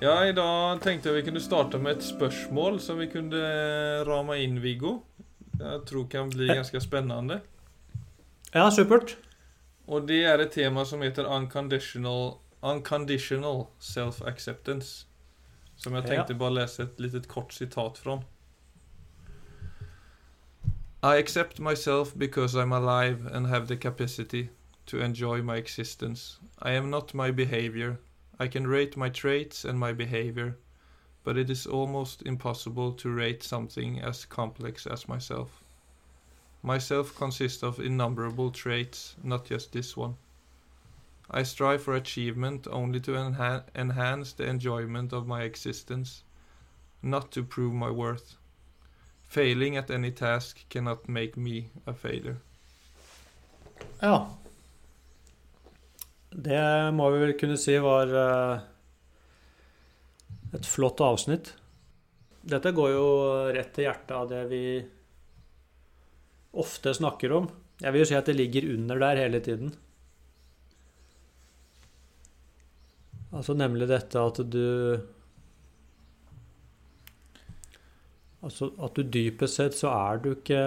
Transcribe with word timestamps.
Ja, 0.00 0.26
i 0.26 0.32
dag 0.32 0.78
tenkte 0.78 1.10
jeg 1.10 1.16
vi 1.16 1.24
kunne 1.26 1.40
starte 1.42 1.78
med 1.82 1.96
et 1.96 2.04
spørsmål 2.06 2.76
som 2.78 3.00
vi 3.00 3.08
kunne 3.10 3.38
ramme 4.06 4.36
inn, 4.38 4.60
Viggo. 4.62 5.00
Jeg 5.58 5.80
tror 5.88 6.04
kan 6.06 6.30
bli 6.30 6.46
ganske 6.46 6.78
spennende. 6.80 7.40
Ja, 8.54 8.68
supert. 8.70 9.16
Og 9.90 10.06
det 10.06 10.20
er 10.22 10.38
et 10.38 10.54
tema 10.54 10.84
som 10.86 11.02
heter 11.02 11.26
unconditional, 11.26 12.38
unconditional 12.62 13.66
self-acceptance. 13.82 15.08
Som 15.76 15.98
jeg 15.98 16.06
tenkte 16.06 16.38
bare 16.38 16.60
lese 16.60 16.86
et 16.86 17.02
litet 17.02 17.26
kort 17.28 17.54
sitat 17.54 17.98
fra. 17.98 18.20
I 21.02 21.18
accept 21.18 21.58
myself 21.58 22.14
because 22.14 22.54
I'm 22.54 22.72
alive 22.72 23.26
and 23.32 23.46
have 23.46 23.66
the 23.66 23.76
capacity 23.76 24.48
to 24.86 25.02
enjoy 25.02 25.42
my 25.42 25.56
existence. 25.56 26.38
I 26.62 26.76
am 26.76 26.88
not 26.90 27.14
my 27.14 27.32
behavior. 27.32 27.98
I 28.40 28.46
can 28.46 28.66
rate 28.66 28.96
my 28.96 29.08
traits 29.08 29.64
and 29.64 29.78
my 29.78 29.92
behavior, 29.92 30.56
but 31.24 31.36
it 31.36 31.50
is 31.50 31.66
almost 31.66 32.22
impossible 32.22 32.92
to 32.92 33.10
rate 33.10 33.42
something 33.42 34.00
as 34.00 34.24
complex 34.24 34.86
as 34.86 35.08
myself. 35.08 35.64
Myself 36.62 37.14
consists 37.14 37.62
of 37.62 37.80
innumerable 37.80 38.50
traits, 38.50 39.16
not 39.22 39.44
just 39.44 39.72
this 39.72 39.96
one. 39.96 40.16
I 41.30 41.42
strive 41.42 41.82
for 41.82 41.94
achievement 41.94 42.66
only 42.70 43.00
to 43.00 43.12
enha- 43.12 43.64
enhance 43.74 44.32
the 44.32 44.46
enjoyment 44.46 45.12
of 45.12 45.26
my 45.26 45.42
existence, 45.42 46.22
not 47.02 47.30
to 47.32 47.42
prove 47.42 47.74
my 47.74 47.90
worth. 47.90 48.36
Failing 49.28 49.76
at 49.76 49.90
any 49.90 50.10
task 50.10 50.64
cannot 50.70 51.08
make 51.08 51.36
me 51.36 51.70
a 51.86 51.92
failure. 51.92 52.38
Ja. 54.00 54.28
Det 56.30 56.60
må 56.94 57.08
vi 57.14 57.22
vel 57.22 57.34
kunne 57.40 57.56
si 57.60 57.76
var 57.80 58.12
eh, 58.12 58.66
et 60.58 60.68
flott 60.68 61.00
avsnitt. 61.04 61.54
Dette 62.48 62.72
går 62.72 62.92
jo 62.94 63.08
rett 63.56 63.72
til 63.76 63.88
hjertet 63.88 64.14
av 64.16 64.28
det 64.30 64.44
vi 64.52 64.62
ofte 66.58 66.94
snakker 66.96 67.34
om. 67.36 67.48
Jeg 67.78 67.94
vil 67.94 68.02
jo 68.02 68.08
si 68.10 68.16
at 68.18 68.28
det 68.28 68.36
ligger 68.38 68.68
under 68.74 69.00
der 69.02 69.20
hele 69.22 69.40
tiden. 69.44 69.72
Altså 73.28 73.54
nemlig 73.56 73.88
dette 73.90 74.20
at 74.24 74.40
du 74.48 74.64
Altså 78.38 78.70
at 78.86 78.94
du 78.94 79.02
dypest 79.02 79.58
sett 79.58 79.74
så 79.76 79.90
er 79.90 80.20
du 80.22 80.30
ikke 80.32 80.60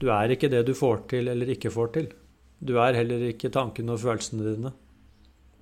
Du 0.00 0.08
er 0.10 0.32
ikke 0.32 0.50
det 0.50 0.64
du 0.66 0.72
får 0.74 1.04
til 1.12 1.28
eller 1.28 1.52
ikke 1.54 1.70
får 1.70 1.92
til. 1.94 2.08
Du 2.62 2.76
er 2.78 2.94
heller 2.94 3.24
ikke 3.32 3.50
tankene 3.50 3.92
og 3.96 4.00
følelsene 4.04 4.44
dine. 4.54 4.72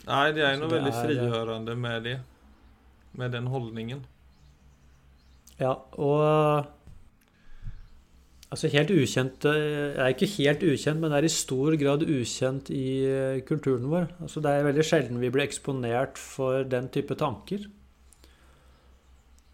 Nei, 0.07 0.33
det 0.37 0.43
er 0.45 0.55
Så 0.57 0.61
noe 0.61 0.69
det 0.69 0.77
veldig 0.81 0.93
er- 0.93 1.05
frigjørende 1.07 1.77
med 1.77 2.03
det. 2.05 2.19
Med 3.17 3.33
den 3.33 3.47
holdningen. 3.47 4.03
Ja, 5.61 5.75
og 5.99 6.67
Altså 8.51 8.67
helt 8.73 8.91
ukjent 8.91 9.45
Jeg 9.47 9.97
Er 9.97 10.09
ikke 10.11 10.27
helt 10.43 10.63
ukjent, 10.67 10.99
men 11.01 11.11
det 11.13 11.19
er 11.21 11.25
i 11.29 11.29
stor 11.31 11.77
grad 11.79 12.03
ukjent 12.03 12.71
i 12.75 13.05
eh, 13.07 13.41
kulturen 13.47 13.87
vår. 13.89 14.09
Altså 14.21 14.41
Det 14.43 14.51
er 14.51 14.65
veldig 14.67 14.85
sjelden 14.89 15.21
vi 15.21 15.31
blir 15.31 15.45
eksponert 15.47 16.19
for 16.19 16.65
den 16.65 16.89
type 16.89 17.15
tanker. 17.15 17.69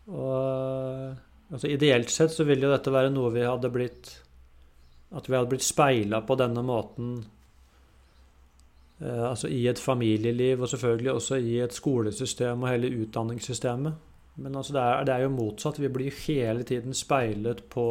Og 0.08 1.16
altså 1.52 1.68
Ideelt 1.70 2.10
sett 2.10 2.32
så 2.32 2.46
ville 2.46 2.66
jo 2.68 2.72
dette 2.72 2.92
være 2.94 3.10
noe 3.12 3.32
vi 3.34 3.44
hadde 3.44 3.70
blitt 3.74 4.12
At 5.16 5.28
vi 5.28 5.34
hadde 5.36 5.50
blitt 5.50 5.66
speila 5.66 6.22
på 6.26 6.36
denne 6.40 6.62
måten 6.66 7.18
eh, 7.20 7.35
altså 9.00 9.48
i 9.52 9.66
et 9.68 9.78
familieliv, 9.78 10.62
og 10.62 10.68
selvfølgelig 10.72 11.12
også 11.12 11.36
i 11.36 11.58
et 11.60 11.74
skolesystem 11.76 12.62
og 12.62 12.70
hele 12.70 12.92
utdanningssystemet. 13.02 13.98
Men 14.36 14.56
altså 14.56 14.72
det, 14.72 14.82
er, 14.82 15.04
det 15.04 15.14
er 15.14 15.24
jo 15.24 15.32
motsatt. 15.32 15.80
Vi 15.80 15.88
blir 15.92 16.22
hele 16.26 16.64
tiden 16.64 16.94
speilet 16.94 17.62
på 17.72 17.86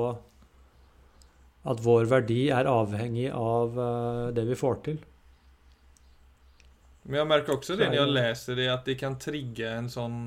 at 1.66 1.82
vår 1.82 2.06
verdi 2.10 2.48
er 2.54 2.70
avhengig 2.70 3.32
av 3.34 3.80
eh, 3.82 4.34
det 4.38 4.46
vi 4.50 4.58
får 4.58 4.82
til. 4.86 5.00
Men 7.06 7.20
jeg 7.22 7.30
merker 7.30 7.56
også 7.56 7.78
det 7.78 7.90
når 7.90 8.00
jeg 8.00 8.14
leser 8.14 8.60
det, 8.60 8.68
at 8.74 8.86
det 8.86 8.98
kan 9.02 9.18
trigge 9.22 9.78
en 9.78 9.92
sånn 9.92 10.20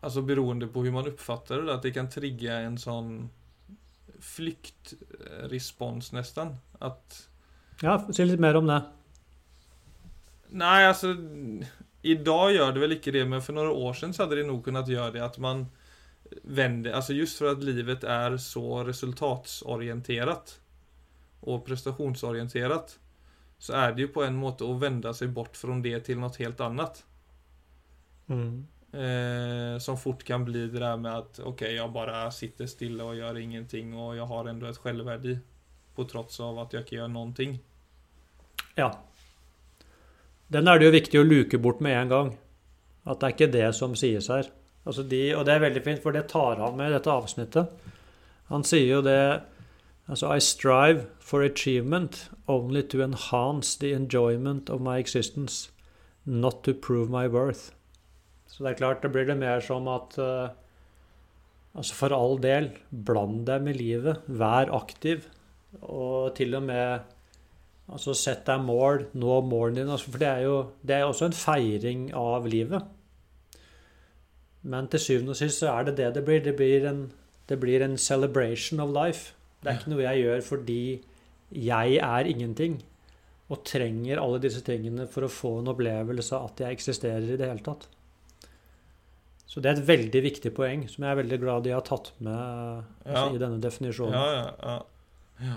Altså 0.00 0.22
beroende 0.24 0.64
på 0.64 0.80
hvordan 0.80 0.94
man 0.96 1.08
oppfatter 1.10 1.60
det, 1.60 1.74
at 1.74 1.82
det 1.84 1.90
kan 1.92 2.06
trigge 2.08 2.54
en 2.56 2.78
sånn 2.80 3.10
flyktrespons, 4.24 6.14
nesten. 6.16 6.54
At 6.80 7.18
Ja, 7.80 7.96
si 8.12 8.24
litt 8.26 8.42
mer 8.42 8.58
om 8.60 8.68
det. 8.68 8.80
Nei, 10.50 10.80
altså 10.84 11.14
I 12.02 12.16
dag 12.20 12.50
gjør 12.54 12.72
det 12.74 12.82
vel 12.82 12.96
ikke 12.96 13.14
det, 13.14 13.26
men 13.28 13.44
for 13.44 13.56
noen 13.56 13.70
år 13.72 13.96
siden 13.96 14.16
så 14.16 14.24
hadde 14.24 14.40
det 14.40 14.48
nok 14.48 14.64
kunnet 14.66 14.90
gjøre 14.90 15.14
det 15.16 15.22
at 15.24 15.38
man 15.42 15.68
vänder, 16.42 16.92
alltså 16.92 17.12
just 17.12 17.38
for 17.38 17.50
at 17.50 17.62
livet 17.64 18.04
er 18.04 18.36
så 18.38 18.82
resultatsorienterat 18.86 20.58
og 21.40 21.64
prestationsorienterat 21.66 22.98
så 23.60 23.76
er 23.76 23.92
det 23.92 24.06
jo 24.06 24.12
på 24.14 24.24
en 24.24 24.36
måte 24.40 24.64
å 24.64 24.76
vende 24.80 25.12
seg 25.16 25.32
bort 25.36 25.58
fra 25.60 25.74
det 25.84 25.98
til 26.06 26.20
noe 26.20 26.32
helt 26.40 26.60
annet. 26.64 27.02
Mm. 28.32 28.54
Eh, 28.90 29.74
som 29.84 29.98
fort 30.00 30.24
kan 30.24 30.46
bli 30.46 30.64
det 30.72 30.80
der 30.80 30.96
med 30.96 31.12
at 31.12 31.40
ok, 31.44 31.66
jeg 31.76 31.92
bare 31.92 32.22
sitter 32.32 32.70
stille 32.70 33.04
og 33.04 33.18
gjør 33.18 33.38
ingenting, 33.42 33.92
og 33.92 34.14
jeg 34.16 34.28
har 34.32 34.48
enda 34.48 34.70
et 34.70 34.80
selvverdi 34.80 35.36
på 35.94 36.06
tross 36.08 36.40
av 36.40 36.62
at 36.64 36.72
jeg 36.72 36.86
ikke 36.86 36.96
gjør 37.02 37.34
ting. 37.36 37.58
Ja. 38.80 38.90
Den 40.50 40.66
er 40.66 40.80
det 40.80 40.88
jo 40.88 40.96
viktig 40.96 41.20
å 41.20 41.26
luke 41.26 41.60
bort 41.62 41.82
med 41.84 41.96
en 41.98 42.10
gang. 42.10 42.32
At 43.06 43.20
det 43.20 43.28
er 43.28 43.36
ikke 43.36 43.52
det 43.54 43.68
som 43.78 43.94
sies 43.98 44.28
her. 44.32 44.48
Altså 44.88 45.04
de, 45.06 45.22
og 45.36 45.44
det 45.46 45.54
er 45.54 45.64
veldig 45.66 45.82
fint, 45.84 46.02
for 46.02 46.16
det 46.16 46.26
tar 46.32 46.58
han 46.62 46.78
med 46.78 46.90
i 46.90 46.94
dette 46.96 47.12
avsnittet. 47.12 47.88
Han 48.50 48.66
sier 48.66 48.96
jo 48.96 49.06
det 49.06 49.22
Altså, 50.10 50.26
I 50.34 50.42
strive 50.42 51.04
for 51.22 51.44
achievement 51.46 52.30
only 52.48 52.82
to 52.82 52.98
enhance 53.00 53.76
the 53.78 53.92
enjoyment 53.94 54.68
of 54.68 54.80
my 54.80 54.98
existence, 54.98 55.70
not 56.24 56.64
to 56.64 56.74
prove 56.74 57.08
my 57.08 57.28
worth. 57.28 57.70
Så 58.48 58.64
det 58.64 58.72
er 58.72 58.80
klart, 58.80 59.02
det 59.02 59.12
blir 59.12 59.28
det 59.28 59.36
mer 59.38 59.60
som 59.62 59.86
at 59.88 60.18
uh, 60.18 60.50
Altså, 61.70 61.94
for 61.94 62.10
all 62.10 62.40
del, 62.42 62.72
bland 62.90 63.44
deg 63.46 63.62
med 63.62 63.78
livet. 63.78 64.24
Vær 64.26 64.72
aktiv. 64.74 65.28
Og 65.86 66.34
til 66.34 66.56
og 66.58 66.64
med 66.66 67.06
Altså 67.90 68.14
sett 68.14 68.44
deg 68.46 68.62
mål, 68.62 69.06
nå 69.18 69.40
målene 69.42 69.80
dine. 69.82 69.94
Altså, 69.96 70.12
for 70.12 70.22
det 70.22 70.28
er 70.30 70.44
jo 70.46 70.56
det 70.86 70.96
er 70.96 71.06
også 71.08 71.26
en 71.30 71.36
feiring 71.36 72.04
av 72.14 72.46
livet. 72.46 72.84
Men 74.62 74.86
til 74.92 75.00
syvende 75.00 75.32
og 75.34 75.38
sist 75.40 75.62
så 75.62 75.72
er 75.72 75.88
det 75.88 75.96
det 75.98 76.10
det 76.18 76.24
blir. 76.26 76.42
Det 76.44 76.54
blir 76.58 76.86
en, 76.90 77.00
det 77.48 77.58
blir 77.62 77.82
en 77.82 77.96
celebration 77.98 78.80
of 78.84 78.92
life. 78.94 79.32
Det 79.60 79.72
er 79.72 79.78
ikke 79.80 79.92
noe 79.94 80.04
jeg 80.06 80.22
gjør 80.24 80.44
fordi 80.46 80.80
jeg 81.50 81.96
er 82.06 82.28
ingenting. 82.30 82.78
Og 83.50 83.64
trenger 83.66 84.20
alle 84.22 84.38
disse 84.42 84.60
tingene 84.62 85.08
for 85.10 85.26
å 85.26 85.32
få 85.32 85.56
en 85.58 85.72
opplevelse 85.72 86.36
av 86.36 86.52
at 86.52 86.62
jeg 86.62 86.76
eksisterer 86.78 87.26
i 87.34 87.38
det 87.40 87.48
hele 87.50 87.64
tatt. 87.66 87.88
Så 89.50 89.58
det 89.58 89.72
er 89.72 89.80
et 89.80 89.88
veldig 89.88 90.20
viktig 90.22 90.52
poeng 90.54 90.84
som 90.86 91.02
jeg 91.02 91.10
er 91.10 91.18
veldig 91.24 91.38
glad 91.42 91.64
de 91.66 91.72
har 91.74 91.82
tatt 91.82 92.12
med 92.22 92.36
altså, 92.38 93.24
Ja. 93.24 93.24
i 93.34 93.40
denne 93.42 93.58
definisjonen. 93.64 94.14
Ja, 94.14 94.28
ja, 94.36 94.76
ja. 95.48 95.56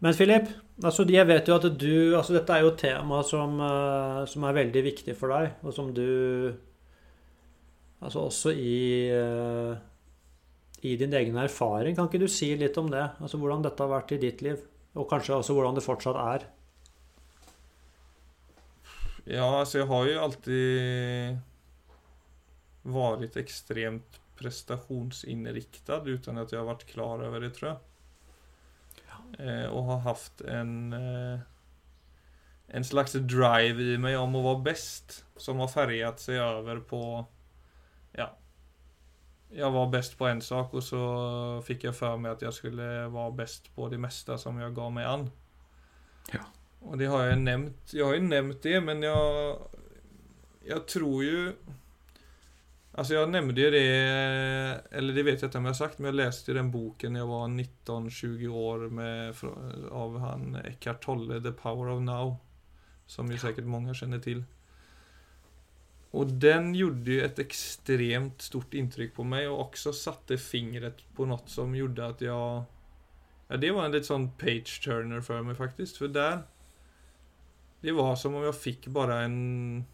Men 0.00 0.14
Philip, 0.14 0.46
altså 0.84 1.04
jeg 1.10 1.26
vet 1.26 1.48
jo 1.48 1.56
at 1.58 1.66
du 1.74 2.14
altså 2.14 2.36
Dette 2.36 2.54
er 2.54 2.62
jo 2.62 2.70
et 2.70 2.78
tema 2.78 3.22
som, 3.26 3.58
eh, 3.60 4.24
som 4.30 4.46
er 4.46 4.58
veldig 4.60 4.82
viktig 4.86 5.16
for 5.18 5.34
deg, 5.34 5.58
og 5.66 5.74
som 5.74 5.92
du 5.94 6.54
Altså 7.98 8.20
også 8.28 8.52
i 8.54 9.10
eh, 9.10 9.72
i 10.86 10.96
din 10.96 11.14
egen 11.14 11.36
erfaring. 11.40 11.96
Kan 11.96 12.06
ikke 12.06 12.22
du 12.22 12.28
si 12.30 12.52
litt 12.58 12.76
om 12.78 12.90
det? 12.92 13.02
Altså 13.18 13.40
Hvordan 13.40 13.64
dette 13.64 13.82
har 13.82 13.90
vært 13.90 14.14
i 14.14 14.20
ditt 14.22 14.44
liv? 14.46 14.60
Og 14.98 15.08
kanskje 15.10 15.36
også 15.36 15.56
hvordan 15.56 15.78
det 15.78 15.84
fortsatt 15.84 16.18
er? 16.22 16.46
Ja, 19.28 19.48
altså 19.60 19.82
jeg 19.82 19.88
har 19.90 20.06
jo 20.08 20.22
alltid 20.24 21.42
vært 22.88 23.36
ekstremt 23.42 24.20
prestationsinriktad 24.38 26.06
uten 26.08 26.38
at 26.40 26.54
jeg 26.54 26.60
har 26.62 26.70
vært 26.70 26.86
klar 26.88 27.26
over 27.26 27.42
det, 27.42 27.52
tror 27.58 27.72
jeg. 27.72 27.78
Eh, 29.36 29.66
og 29.68 29.84
har 29.90 30.04
haft 30.06 30.40
en 30.48 30.92
eh, 30.96 31.46
en 32.68 32.84
slags 32.84 33.12
drive 33.12 33.80
i 33.94 33.96
meg 34.00 34.18
om 34.20 34.36
å 34.36 34.44
være 34.44 34.64
best, 34.66 35.22
som 35.40 35.60
har 35.62 35.70
färgat 35.72 36.20
seg 36.20 36.40
over 36.42 36.82
på 36.84 37.02
Ja. 38.18 38.30
Jeg 39.48 39.72
var 39.72 39.88
best 39.88 40.18
på 40.18 40.26
en 40.28 40.42
sak, 40.44 40.74
og 40.76 40.82
så 40.84 41.00
fikk 41.64 41.86
jeg 41.88 41.96
for 41.96 42.20
meg 42.20 42.34
at 42.34 42.42
jeg 42.44 42.52
skulle 42.52 42.88
være 43.08 43.36
best 43.38 43.70
på 43.72 43.88
det 43.88 44.00
meste 44.00 44.36
som 44.36 44.58
jeg 44.60 44.74
ga 44.76 44.88
meg 44.92 45.08
an. 45.08 45.30
Ja. 46.34 46.44
Og 46.84 46.98
det 47.00 47.08
har 47.08 47.24
jeg 47.30 47.40
nevnt. 47.40 47.94
Jeg 47.94 48.04
har 48.04 48.18
jo 48.18 48.26
nevnt 48.28 48.62
det, 48.62 48.82
men 48.84 49.02
jeg 49.02 49.56
Jeg 50.68 50.84
tror 50.86 51.22
jo 51.24 51.54
Altså, 52.98 53.14
jeg 53.14 53.30
nevnte 53.30 53.62
jo 53.62 53.70
det 53.70 53.82
Eller 54.98 55.14
det 55.14 55.22
vet 55.22 55.38
jeg 55.38 55.48
ikke 55.48 55.60
om 55.60 55.68
jeg 55.68 55.76
har 55.76 55.78
sagt, 55.78 56.00
men 56.00 56.10
jeg 56.10 56.18
leste 56.18 56.50
jo 56.50 56.58
den 56.58 56.72
boken 56.74 57.18
jeg 57.20 57.28
var 57.30 57.44
19-20 57.46 58.56
år 58.58 58.86
med 58.90 59.42
av 59.94 60.18
han 60.24 60.58
Eckhart 60.64 61.04
Tolle, 61.06 61.38
'The 61.40 61.52
Power 61.52 61.92
of 61.94 62.02
Now'. 62.02 62.36
Som 63.06 63.30
ju 63.30 63.38
säkert 63.38 63.64
många 63.64 63.94
känner 63.94 64.18
till. 64.18 64.44
Och 66.10 66.26
den 66.26 66.74
gjorde 66.74 67.10
ju 67.10 67.22
ett 67.22 67.38
extremt 67.38 68.42
stort 68.42 68.74
intryck 68.74 69.14
på 69.14 69.24
mig 69.24 69.48
och 69.48 69.60
också 69.60 69.92
satte 69.92 70.38
fingret 70.38 70.96
på 71.16 71.26
något 71.26 71.48
som 71.48 71.74
gjorde 71.74 72.06
att 72.06 72.20
jag... 72.20 72.62
Ja, 73.48 73.56
det 73.56 73.70
var 73.70 73.84
en 73.84 73.92
lite 73.92 74.06
sån 74.06 74.30
page 74.30 74.80
turner 74.84 75.20
för 75.20 75.42
mig 75.42 75.54
faktiskt. 75.54 75.96
För 75.96 76.08
där... 76.08 76.42
Det 77.80 77.92
var 77.92 78.16
som 78.16 78.34
om 78.34 78.42
jag 78.42 78.60
fick 78.60 78.86
bara 78.86 79.20
en... 79.20 79.84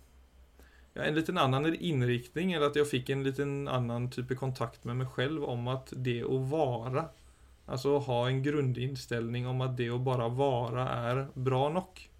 En 0.94 1.14
liten 1.14 1.38
annan 1.38 1.74
inriktning 1.74 2.52
eller 2.52 2.66
att 2.66 2.76
jag 2.76 2.90
fick 2.90 3.08
en 3.08 3.22
liten 3.22 3.68
annan 3.68 4.10
typ 4.10 4.30
av 4.30 4.34
kontakt 4.34 4.84
med 4.84 4.96
mig 4.96 5.06
själv 5.06 5.44
om 5.44 5.68
att 5.68 5.92
det 5.96 6.22
att 6.22 6.48
vara 6.50 7.08
Alltså 7.66 7.98
ha 7.98 8.28
en 8.28 8.42
grundinställning 8.42 9.46
om 9.46 9.60
att 9.60 9.76
det 9.76 9.88
att 9.88 10.00
bara 10.00 10.28
vara 10.28 10.88
är 10.88 11.28
bra 11.34 11.68
nok. 11.68 12.10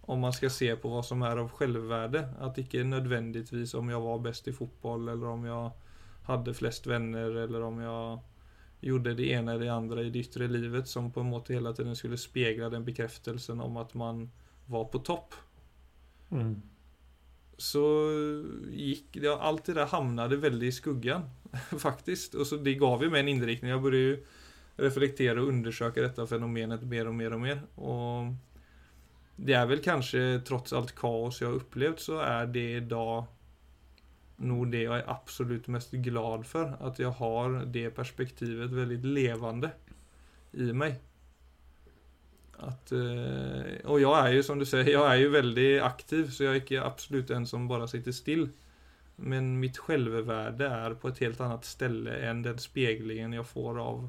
Om 0.00 0.20
man 0.20 0.32
ska 0.32 0.50
se 0.50 0.76
på 0.76 0.88
vad 0.88 1.06
som 1.06 1.22
är 1.22 1.36
av 1.36 1.48
självvärde. 1.48 2.28
Att 2.40 2.58
inte 2.58 2.84
nödvändigtvis 2.84 3.74
om 3.74 3.88
jag 3.88 4.00
var 4.00 4.18
bäst 4.18 4.48
i 4.48 4.52
fotboll 4.52 5.08
eller 5.08 5.26
om 5.26 5.44
jag 5.44 5.70
hade 6.24 6.54
flest 6.54 6.86
vänner 6.86 7.30
eller 7.36 7.62
om 7.62 7.78
jag 7.80 8.18
gjorde 8.80 9.14
det 9.14 9.26
ena 9.26 9.52
eller 9.52 9.64
det 9.64 9.72
andra 9.72 10.02
i 10.02 10.10
det 10.10 10.18
yttre 10.18 10.48
livet 10.48 10.88
som 10.88 11.12
på 11.12 11.20
en 11.20 11.26
måte 11.26 11.54
hela 11.54 11.72
tiden 11.72 11.96
skulle 11.96 12.18
spegla 12.18 12.68
den 12.68 12.84
bekräftelsen 12.84 13.60
om 13.60 13.76
att 13.76 13.94
man 13.94 14.30
var 14.66 14.84
på 14.84 14.98
topp. 14.98 15.34
Mm. 16.30 16.62
Så 17.60 17.82
gikk 18.72 19.20
det, 19.20 19.30
allt 19.32 19.68
det 19.68 19.76
der 19.78 19.90
hamnade 19.92 20.40
veldig 20.42 20.70
i 20.70 20.74
skuggan. 20.74 21.28
faktisk. 21.86 22.34
Og 22.34 22.46
så 22.46 22.58
det 22.62 22.78
gav 22.80 23.02
jo 23.02 23.10
meg 23.12 23.24
en 23.24 23.34
innriktning. 23.34 23.72
Jeg 23.72 23.82
burde 23.82 24.00
jo 24.00 24.16
reflektere 24.82 25.36
og 25.40 25.52
undersøke 25.52 26.04
dette 26.04 26.26
fenomenet 26.28 26.84
mer 26.88 27.10
og 27.10 27.16
mer 27.18 27.36
og 27.36 27.44
mer. 27.44 27.62
Og 27.76 28.32
det 29.42 29.56
er 29.58 29.68
vel 29.68 29.82
kanskje, 29.84 30.42
trots 30.46 30.74
alt 30.76 30.94
kaos 30.98 31.40
jeg 31.42 31.50
har 31.50 31.60
opplevd, 31.60 32.02
så 32.02 32.20
er 32.24 32.50
det 32.52 32.88
da 32.92 33.22
nog 34.42 34.72
det 34.72 34.86
jeg 34.86 34.96
er 34.96 35.10
absolut 35.12 35.68
mest 35.70 35.94
glad 36.04 36.46
for. 36.48 36.76
At 36.80 37.00
jeg 37.02 37.12
har 37.20 37.62
det 37.72 37.88
perspektivet 37.96 38.74
veldig 38.74 39.00
levende 39.04 39.74
i 40.52 40.72
mig. 40.76 40.98
Att, 42.62 42.92
eh, 42.92 43.90
och 43.90 44.00
jag 44.00 44.28
är 44.28 44.32
ju 44.32 44.42
som 44.42 44.58
du 44.58 44.66
säger, 44.66 44.92
jag 44.92 45.12
är 45.12 45.16
ju 45.16 45.28
väldigt 45.28 45.82
aktiv 45.82 46.30
så 46.30 46.44
jag 46.44 46.56
är 46.56 46.60
inte 46.60 46.84
absolut 46.84 47.30
en 47.30 47.46
som 47.46 47.68
bara 47.68 47.86
sitter 47.86 48.12
still. 48.12 48.48
Men 49.16 49.60
mitt 49.60 49.78
självvärde 49.78 50.66
är 50.66 50.94
på 50.94 51.08
ett 51.08 51.18
helt 51.18 51.40
annat 51.40 51.64
ställe 51.64 52.16
än 52.16 52.42
den 52.42 52.58
speglingen 52.58 53.32
jag 53.32 53.46
får 53.46 53.80
av 53.80 54.08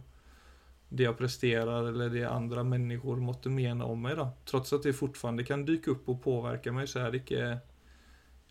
det 0.89 1.03
jag 1.03 1.17
presterar 1.17 1.87
eller 1.87 2.09
det 2.09 2.25
andra 2.25 2.63
människor 2.63 3.17
måtte 3.17 3.49
mena 3.49 3.85
om 3.85 4.01
mig 4.01 4.15
då. 4.15 4.29
Trots 4.45 4.73
att 4.73 4.83
det 4.83 4.93
fortfarande 4.93 5.43
kan 5.43 5.65
dyka 5.65 5.91
upp 5.91 6.09
och 6.09 6.23
påverka 6.23 6.71
mig 6.71 6.87
så 6.87 6.99
är 6.99 7.11
det 7.11 7.17
inte 7.17 7.59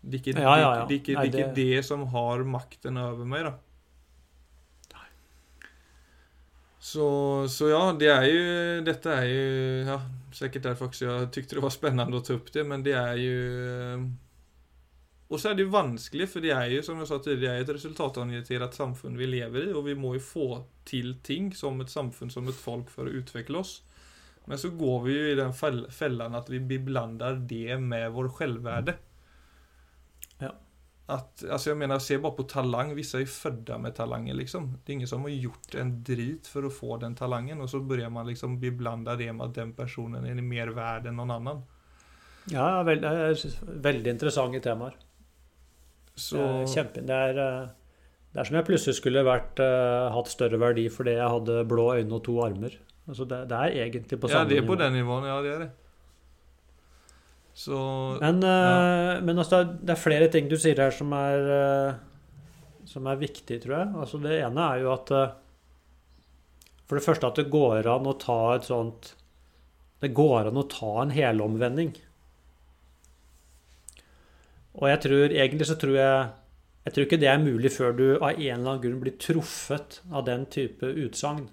det 0.01 0.27
inte 0.27 0.41
Ja, 0.41 0.59
ja, 0.59 0.75
ja. 0.75 0.85
det, 0.87 0.87
det, 0.87 0.95
ikke, 0.95 1.21
det, 1.21 1.27
ikke 1.27 1.53
det 1.55 1.83
som 1.83 2.07
har 2.07 2.43
makten 2.43 2.97
over 2.97 3.25
meg. 3.25 3.45
då. 3.45 3.53
Så, 6.83 7.47
så 7.49 7.69
ja, 7.69 7.95
det 7.99 8.07
är 8.07 8.23
ju, 8.23 8.81
detta 8.81 9.13
är 9.13 9.25
ju, 9.25 9.83
ja, 9.87 10.01
säkert 10.33 10.63
därför 10.63 10.85
också 10.85 11.05
jag 11.05 11.33
tyckte 11.33 11.55
det 11.55 11.61
var 11.61 11.69
spännande 11.69 12.17
att 12.17 12.25
ta 12.25 12.33
upp 12.33 12.53
det, 12.53 12.63
men 12.63 12.83
det 12.83 12.91
är 12.91 13.15
ju 13.15 14.09
Och 15.27 15.39
så 15.39 15.49
är 15.49 15.53
det 15.53 15.61
ju 15.61 15.69
vanskligt, 15.69 16.29
för 16.29 16.41
det 16.41 16.49
är 16.51 16.65
ju 16.65 16.83
som 16.83 16.97
jag 16.97 17.07
sa 17.07 17.19
tidigare, 17.19 17.59
ett 17.59 17.69
resultatorienterat 17.69 18.75
samfunn 18.75 19.17
vi 19.17 19.27
lever 19.27 19.69
i 19.69 19.73
og 19.73 19.85
vi 19.85 19.95
må 19.95 20.11
jo 20.17 20.19
få 20.19 20.47
til 20.85 21.15
ting 21.23 21.53
som 21.55 21.79
et 21.81 21.89
samfunn, 21.89 22.29
som 22.29 22.51
et 22.51 22.59
folk 22.65 22.91
for 22.91 23.07
å 23.07 23.15
utvikle 23.21 23.63
oss. 23.63 23.77
Men 24.45 24.59
så 24.59 24.69
går 24.69 25.01
vi 25.07 25.15
jo 25.15 25.31
i 25.31 25.39
den 25.39 25.53
fällan 25.89 26.35
att 26.35 26.49
vi 26.49 26.59
beblandar 26.59 27.35
det 27.35 27.77
med 27.77 28.11
vår 28.11 28.29
självvärde. 28.29 28.97
Att, 31.05 31.43
alltså 31.49 31.69
jag 31.69 31.77
menar, 31.77 31.99
se 31.99 32.17
bara 32.17 32.31
på 32.31 32.43
talang. 32.43 32.95
Vissa 32.95 33.21
är 33.21 33.25
födda 33.25 33.77
med 33.77 33.95
talanger 33.95 34.33
liksom. 34.33 34.77
Det 34.85 34.91
är 34.91 34.93
ingen 34.93 35.07
som 35.07 35.21
har 35.21 35.29
gjort 35.29 35.75
en 35.75 36.03
drit 36.03 36.47
för 36.47 36.63
att 36.63 36.73
få 36.73 36.97
den 36.97 37.15
talangen 37.15 37.61
och 37.61 37.69
så 37.69 37.79
börjar 37.79 38.09
man 38.09 38.27
liksom 38.27 38.59
beblanda 38.59 39.15
det 39.15 39.33
med 39.33 39.45
att 39.45 39.55
den 39.55 39.73
personen 39.73 40.25
är 40.25 40.41
mer 40.41 40.67
värd 40.67 41.07
än 41.07 41.15
någon 41.15 41.31
annan. 41.31 41.61
Ja, 42.51 42.83
veld, 42.83 43.05
er 43.05 43.37
veldig 43.81 44.11
interessante 44.11 44.59
temaer. 44.59 44.95
Så... 46.15 46.37
Er, 46.37 46.65
kjempe, 46.67 47.03
det, 47.07 47.19
er, 47.29 47.39
eh, 47.39 47.69
det 48.33 48.41
er 48.41 48.49
som 48.49 48.57
jeg 48.59 48.67
plutselig 48.67 48.97
skulle 48.99 49.23
vært, 49.25 49.61
eh, 49.63 50.09
hatt 50.13 50.31
større 50.31 50.59
verdi 50.61 50.89
fordi 50.91 51.15
jeg 51.15 51.29
hadde 51.35 51.63
blå 51.69 51.87
øyne 51.95 52.19
og 52.19 52.25
to 52.27 52.35
armer. 52.43 52.75
Altså 53.07 53.27
det, 53.27 53.45
det 53.51 53.59
er 53.59 53.79
egentlig 53.85 54.19
på 54.19 54.31
samme 54.31 54.49
nivå. 54.49 54.51
ja, 54.51 54.55
det 54.55 54.63
er 54.63 54.67
på 54.67 54.75
nivå. 54.75 54.83
den 54.83 54.99
nivåen. 54.99 55.29
Ja, 55.31 55.39
det 55.43 55.53
er 55.53 55.63
det. 55.65 55.71
Så... 57.53 57.77
Men, 58.21 58.39
eh, 58.43 59.21
men 59.21 59.37
altså, 59.37 59.59
det 59.63 59.89
er- 59.91 59.93
er 59.93 60.01
flere 60.01 60.27
ting 60.33 60.47
du 60.49 60.55
sier 60.57 60.79
her 60.81 60.91
som 60.91 61.11
er, 61.13 61.43
eh, 61.57 61.93
som 62.89 63.05
er 63.07 63.19
viktig, 63.21 63.59
tror 63.61 63.75
jeg. 63.77 63.91
Altså, 64.05 64.21
det 64.23 64.39
ene 64.41 64.63
er 64.73 64.81
jo 64.81 64.93
at 64.95 65.11
eh, 65.13 65.35
For 66.89 66.97
det 66.99 67.05
første 67.05 67.27
at 67.29 67.35
det 67.39 67.51
går 67.53 67.87
an 67.93 68.09
å 68.09 68.15
ta 68.19 68.39
et 68.55 68.65
sånt 68.67 69.13
Det 70.01 70.09
går 70.17 70.49
an 70.49 70.57
å 70.59 70.65
ta 70.69 70.89
en 71.03 71.13
helomvending. 71.15 71.93
Og 74.73 74.87
jeg 74.89 75.01
tror 75.05 75.33
egentlig 75.37 75.67
så 75.69 75.77
tror 75.79 75.95
jeg 75.99 76.29
Jeg 76.87 76.93
tror 76.95 77.05
ikke 77.07 77.19
det 77.21 77.29
er 77.31 77.39
mulig 77.43 77.71
før 77.71 77.93
du 77.95 78.07
av 78.17 78.31
en 78.33 78.39
eller 78.41 78.57
annen 78.73 78.81
grunn 78.83 78.99
blir 79.03 79.13
truffet 79.21 80.01
av 80.11 80.25
den 80.27 80.43
type 80.51 80.83
utsagn. 81.05 81.45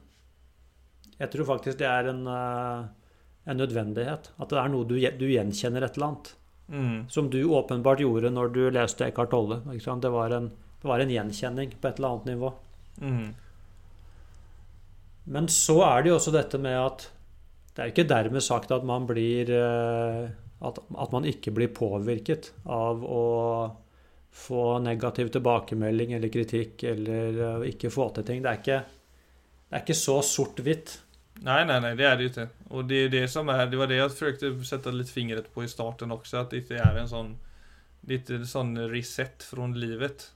Jeg 1.20 1.30
tror 1.30 1.46
faktisk 1.52 1.78
det 1.78 1.86
er 1.86 2.08
en, 2.10 2.24
en 3.50 3.60
nødvendighet. 3.60 4.30
At 4.38 4.52
det 4.52 4.60
er 4.60 4.72
noe 4.72 4.88
du, 4.88 4.96
du 4.96 5.26
gjenkjenner 5.28 5.86
et 5.86 5.98
eller 5.98 6.10
annet. 6.12 6.32
Mm. 6.70 6.98
Som 7.10 7.30
du 7.32 7.40
åpenbart 7.50 8.02
gjorde 8.02 8.30
når 8.30 8.52
du 8.54 8.60
leste 8.70 9.06
Eckhart 9.08 9.32
Tolle. 9.34 9.60
Det 9.66 10.12
var, 10.14 10.34
en, 10.36 10.50
det 10.80 10.90
var 10.90 11.02
en 11.02 11.14
gjenkjenning 11.14 11.74
på 11.80 11.90
et 11.90 11.98
eller 11.98 12.14
annet 12.14 12.30
nivå. 12.34 12.52
Mm. 13.00 13.30
Men 15.30 15.48
så 15.52 15.80
er 15.86 16.02
det 16.02 16.12
jo 16.12 16.18
også 16.18 16.34
dette 16.34 16.60
med 16.62 16.78
at 16.78 17.10
det 17.74 17.82
er 17.82 17.92
ikke 17.92 18.08
dermed 18.10 18.42
sagt 18.42 18.72
at 18.74 18.86
man 18.86 19.06
blir 19.08 19.50
eh, 19.54 20.30
at, 20.60 20.80
at 20.80 21.12
man 21.14 21.26
ikke 21.28 21.52
blir 21.56 21.70
påvirket 21.72 22.50
av 22.68 23.04
å 23.06 23.26
få 24.30 24.78
negativ 24.84 25.30
tilbakemelding 25.34 26.12
eller 26.16 26.32
kritikk 26.32 26.84
eller 26.90 27.38
eh, 27.46 27.68
ikke 27.72 27.92
få 27.92 28.10
til 28.16 28.26
ting. 28.26 28.42
Det 28.44 28.50
er 28.50 28.60
ikke, 28.60 28.80
det 29.68 29.78
er 29.78 29.84
ikke 29.84 29.98
så 30.00 30.18
sort-hvitt. 30.26 30.98
Nej, 31.42 31.66
nej, 31.66 31.80
nej, 31.80 31.96
det 31.96 32.06
är 32.06 32.16
det 32.16 32.22
ju 32.22 32.28
inte. 32.28 32.48
Och 32.68 32.84
det 32.84 32.94
är 32.94 33.08
det 33.08 33.28
som 33.28 33.48
är, 33.48 33.66
det 33.66 33.76
var 33.76 33.86
det 33.86 33.94
jag 33.94 34.12
försökte 34.12 34.64
sätta 34.64 34.90
lite 34.90 35.12
fingret 35.12 35.54
på 35.54 35.64
i 35.64 35.68
starten 35.68 36.10
också, 36.10 36.36
att 36.36 36.50
det 36.50 36.56
inte 36.56 36.76
är 36.76 36.96
en 36.96 37.08
sån, 37.08 37.38
lite 38.00 38.46
sån 38.46 38.88
reset 38.88 39.42
från 39.42 39.80
livet. 39.80 40.32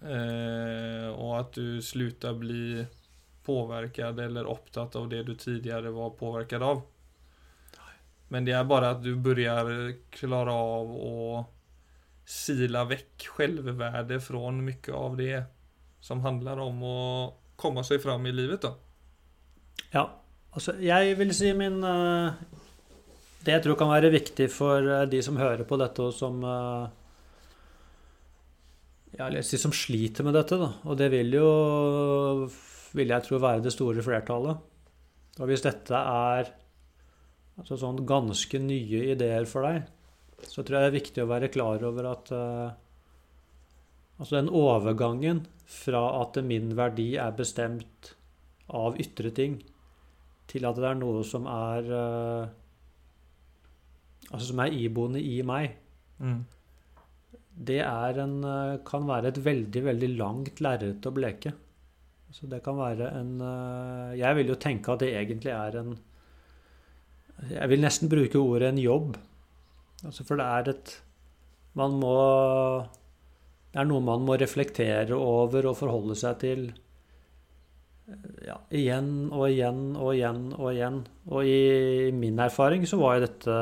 Eh, 0.00 1.08
och 1.08 1.40
att 1.40 1.52
du 1.52 1.82
slutar 1.82 2.34
bli 2.34 2.86
påverkad 3.44 4.20
eller 4.20 4.46
optat 4.46 4.96
av 4.96 5.08
det 5.08 5.22
du 5.22 5.34
tidigare 5.34 5.90
var 5.90 6.10
påverkad 6.10 6.62
av. 6.62 6.82
Men 8.28 8.44
det 8.44 8.52
är 8.52 8.64
bara 8.64 8.90
att 8.90 9.02
du 9.02 9.16
börjar 9.16 9.94
klara 10.10 10.52
av 10.52 10.96
och 10.96 11.54
sila 12.24 12.84
väck 12.84 13.26
självvärde 13.26 14.20
från 14.20 14.64
mycket 14.64 14.94
av 14.94 15.16
det 15.16 15.44
som 16.00 16.20
handlar 16.20 16.56
om 16.56 16.82
att 16.82 17.34
komma 17.56 17.84
sig 17.84 17.98
fram 17.98 18.26
i 18.26 18.32
livet 18.32 18.62
då. 18.62 18.76
Ja, 19.92 20.06
altså 20.56 20.74
jeg 20.80 21.16
vil 21.18 21.34
si 21.36 21.50
min 21.56 21.82
eh, 21.84 22.40
Det 23.44 23.56
jeg 23.56 23.64
tror 23.66 23.76
kan 23.80 23.92
være 23.92 24.12
viktig 24.14 24.48
for 24.52 24.80
eh, 24.80 25.06
de 25.10 25.20
som 25.24 25.36
hører 25.40 25.66
på 25.68 25.78
dette, 25.80 26.08
og 26.08 26.16
som 26.16 26.40
eh, 26.40 26.84
Ja, 29.18 29.26
eller 29.28 29.44
si 29.44 29.60
som 29.60 29.74
sliter 29.76 30.24
med 30.24 30.38
dette, 30.38 30.56
da. 30.56 30.70
Og 30.88 30.96
det 30.96 31.10
vil 31.12 31.34
jo, 31.36 31.48
vil 32.96 33.12
jeg 33.12 33.26
tro, 33.26 33.40
være 33.42 33.60
det 33.60 33.74
store 33.74 34.04
flertallet. 34.04 34.62
Og 35.36 35.48
hvis 35.50 35.64
dette 35.64 35.96
er 35.96 36.48
altså 37.60 37.76
sånn 37.76 38.00
ganske 38.08 38.56
nye 38.60 39.02
ideer 39.12 39.44
for 39.48 39.68
deg, 39.68 39.84
så 40.48 40.64
tror 40.64 40.78
jeg 40.78 40.86
det 40.86 40.90
er 40.90 40.96
viktig 40.96 41.22
å 41.22 41.28
være 41.28 41.50
klar 41.52 41.84
over 41.86 42.08
at 42.10 42.32
uh, 42.34 42.70
Altså 44.20 44.36
den 44.36 44.50
overgangen 44.54 45.40
fra 45.66 46.02
at 46.20 46.36
min 46.46 46.76
verdi 46.78 47.14
er 47.18 47.32
bestemt 47.34 48.12
av 48.70 48.98
ytre 49.02 49.32
ting, 49.34 49.56
til 50.52 50.66
at 50.68 50.78
det 50.78 50.88
er 50.90 50.98
noe 51.00 51.22
som 51.26 51.48
er 51.50 51.88
uh, 51.92 52.58
Altså 54.32 54.46
som 54.52 54.60
er 54.64 54.76
iboende 54.78 55.20
i 55.20 55.40
meg, 55.44 55.78
Mm. 56.22 56.44
det 57.66 57.80
er 57.82 58.18
en, 58.22 58.36
eh, 58.46 58.76
kan 58.86 59.08
være 59.08 59.32
et 59.32 59.38
veldig, 59.44 59.80
veldig 59.84 60.08
langt 60.16 60.60
lerret 60.62 61.02
å 61.04 61.10
bleke. 61.12 61.50
Så 62.30 62.46
det 62.48 62.62
kan 62.62 62.78
være 62.78 63.08
en 63.18 63.32
uh, 63.42 64.14
Jeg 64.16 64.36
vil 64.38 64.52
jo 64.52 64.54
tenke 64.54 64.92
at 64.94 65.02
det 65.02 65.10
egentlig 65.18 65.50
er 65.52 65.76
en 65.80 65.90
Jeg 67.50 67.68
vil 67.68 67.82
nesten 67.82 68.08
bruke 68.08 68.38
ordet 68.40 68.70
en 68.70 68.78
jobb. 68.80 69.18
Altså 70.04 70.24
for 70.24 70.40
det 70.40 70.46
er 70.46 70.70
et 70.70 70.94
Man 71.74 71.98
må 72.00 72.14
Det 73.72 73.82
er 73.82 73.90
noe 73.90 74.00
man 74.00 74.24
må 74.24 74.38
reflektere 74.40 75.12
over 75.18 75.66
og 75.66 75.76
forholde 75.82 76.16
seg 76.16 76.38
til 76.40 76.64
ja, 78.46 78.58
igjen 78.74 79.30
og 79.30 79.46
igjen 79.48 79.82
og 79.96 80.12
igjen 80.14 80.44
og 80.56 80.68
igjen. 80.72 81.00
Og 81.30 81.48
i 81.48 82.10
min 82.16 82.40
erfaring 82.42 82.86
så 82.88 82.98
var 83.00 83.16
jo 83.16 83.26
dette 83.26 83.58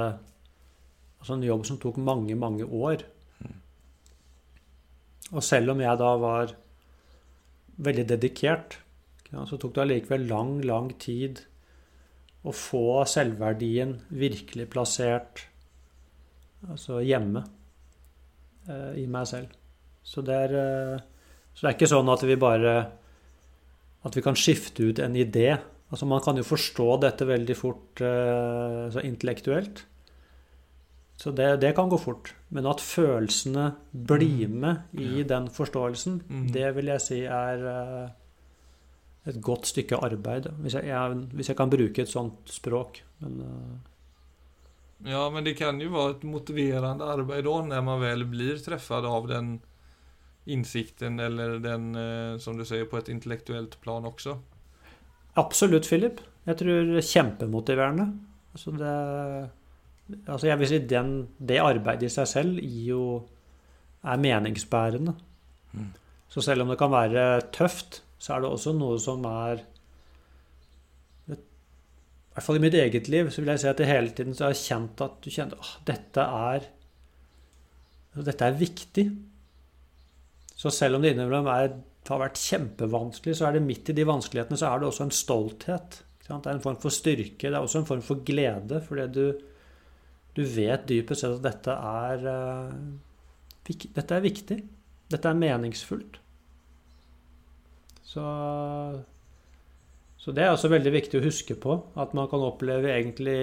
altså 1.20 1.36
en 1.36 1.44
jobb 1.44 1.66
som 1.68 1.80
tok 1.80 2.00
mange, 2.00 2.36
mange 2.38 2.64
år. 2.64 3.04
Og 5.30 5.44
selv 5.46 5.74
om 5.74 5.82
jeg 5.82 6.00
da 6.00 6.14
var 6.18 6.54
veldig 7.80 8.06
dedikert, 8.08 8.80
så 9.30 9.58
tok 9.60 9.76
det 9.76 9.84
allikevel 9.84 10.26
lang, 10.26 10.56
lang 10.66 10.90
tid 10.98 11.44
å 12.42 12.52
få 12.56 13.04
selvverdien 13.06 13.94
virkelig 14.08 14.66
plassert 14.72 15.44
altså 16.68 16.98
hjemme 17.04 17.44
eh, 18.68 18.96
i 19.00 19.06
meg 19.08 19.28
selv. 19.28 19.52
Så 20.02 20.24
det, 20.24 20.36
er, 20.48 20.56
eh, 20.56 21.28
så 21.54 21.62
det 21.62 21.70
er 21.70 21.76
ikke 21.76 21.92
sånn 21.92 22.10
at 22.12 22.24
vi 22.26 22.36
bare 22.40 22.74
At 24.06 24.16
vi 24.16 24.24
kan 24.24 24.38
skifte 24.38 24.90
ut 24.90 25.02
en 25.02 25.16
idé. 25.18 25.58
Altså 25.90 26.06
Man 26.08 26.22
kan 26.24 26.38
jo 26.38 26.46
forstå 26.46 26.88
dette 27.02 27.26
veldig 27.28 27.56
fort 27.58 28.00
så 28.00 29.02
intellektuelt. 29.04 29.84
Så 31.20 31.30
det, 31.36 31.56
det, 31.60 31.74
kan 31.76 31.90
gå 31.92 31.98
fort. 32.00 32.32
Men 32.48 32.64
at 32.70 32.80
følelsene 32.80 33.66
blir 33.92 34.48
mm. 34.48 34.56
med 34.62 35.00
i 35.04 35.24
den 35.28 35.50
forståelsen, 35.52 36.22
mm. 36.24 36.46
det 36.54 36.70
vil 36.78 36.88
jeg 36.94 37.04
si 37.04 37.18
er 37.28 37.64
uh, 37.66 38.06
et 39.28 39.36
godt 39.44 39.68
stykke 39.68 40.00
arbeid. 40.00 40.48
Hvis 40.64 40.78
jeg, 40.78 40.88
jeg, 40.88 41.18
hvis 41.36 41.52
jeg, 41.52 41.58
kan 41.58 41.72
bruke 41.72 42.06
et 42.06 42.12
sånt 42.12 42.48
språk. 42.48 43.02
Men, 43.20 43.36
uh, 43.44 45.10
ja, 45.12 45.26
men 45.34 45.44
det 45.44 45.58
kan 45.60 45.80
jo 45.82 45.92
være 45.92 46.16
et 46.16 46.24
motiverende 46.24 47.12
arbeid 47.12 47.44
da, 47.44 47.58
når 47.68 47.84
man 47.84 48.00
vel 48.00 48.24
blir 48.32 48.64
truffet 48.64 49.12
av 49.12 49.28
den 49.28 49.58
innsikten, 50.46 51.20
eller 51.20 51.58
den, 51.62 51.90
uh, 51.96 52.38
som 52.40 52.56
du 52.56 52.64
sier, 52.64 52.88
på 52.88 52.98
et 53.00 53.10
intellektuelt 53.12 53.76
plan 53.84 54.06
også. 54.08 54.38
Absolutt, 55.40 55.86
Philip. 55.86 56.20
Jeg 56.48 56.58
tror 56.62 57.00
kjempemotiverende. 57.04 58.08
Altså 58.54 58.72
det 58.74 58.94
altså 60.26 60.48
jeg 60.48 60.58
vil 60.58 60.68
si 60.68 60.78
den, 60.90 61.28
Det 61.38 61.60
arbeidet 61.62 62.08
i 62.08 62.12
seg 62.12 62.28
selv 62.28 62.60
jo, 62.62 63.22
er 64.02 64.16
meningsbærende. 64.16 65.14
Mm. 65.72 65.90
Så 66.28 66.40
selv 66.40 66.62
om 66.62 66.72
det 66.72 66.78
kan 66.78 66.90
være 66.90 67.40
tøft, 67.52 68.02
så 68.18 68.34
er 68.34 68.40
det 68.40 68.50
også 68.50 68.72
noe 68.76 68.98
som 69.00 69.24
er 69.24 69.62
I 71.30 71.36
hvert 72.34 72.46
fall 72.46 72.60
i 72.60 72.62
mitt 72.62 72.74
eget 72.74 73.08
liv 73.10 73.30
så 73.30 73.42
vil 73.42 73.50
jeg 73.50 73.60
si 73.60 73.68
at 73.68 73.80
jeg 73.80 73.90
hele 73.90 74.10
tiden 74.14 74.34
så 74.34 74.44
har 74.46 74.52
jeg 74.54 74.62
kjent 74.62 75.00
at 75.02 75.16
du 75.24 75.30
kjente 75.30 75.56
at 75.58 75.72
dette 75.88 76.20
er 76.20 76.68
dette 78.26 78.46
er 78.46 78.56
viktig. 78.58 79.04
Så 80.60 80.72
selv 80.74 80.98
om 80.98 81.04
det 81.04 81.14
innimellom 81.14 81.48
har 81.48 82.20
vært 82.20 82.40
kjempevanskelig, 82.40 83.36
så 83.38 83.48
er 83.48 83.56
det 83.56 83.64
midt 83.64 83.92
i 83.92 83.96
de 83.96 84.04
vanskelighetene 84.08 84.58
så 84.60 84.68
er 84.68 84.80
det 84.80 84.90
også 84.90 85.06
en 85.06 85.14
stolthet. 85.14 86.02
Det 86.20 86.36
er 86.36 86.52
en 86.52 86.62
form 86.62 86.76
for 86.82 86.94
styrke. 86.94 87.48
Det 87.48 87.54
er 87.56 87.62
også 87.62 87.80
en 87.80 87.88
form 87.88 88.02
for 88.04 88.20
glede. 88.26 88.80
Fordi 88.84 89.06
du, 89.14 89.24
du 90.36 90.42
vet 90.44 90.84
dypest 90.88 91.24
sett 91.24 91.38
at 91.38 91.46
dette 91.46 91.74
er, 91.74 92.26
uh, 92.28 93.78
dette 93.96 94.18
er 94.18 94.26
viktig. 94.26 94.58
Dette 95.10 95.32
er 95.32 95.40
meningsfullt. 95.40 96.20
Så, 98.10 98.26
så 100.18 100.34
det 100.34 100.44
er 100.44 100.52
også 100.52 100.70
veldig 100.70 100.92
viktig 100.94 101.18
å 101.18 101.24
huske 101.24 101.56
på. 101.58 101.78
At 101.98 102.14
man 102.18 102.28
kan 102.30 102.44
oppleve 102.46 102.92
egentlig 102.92 103.40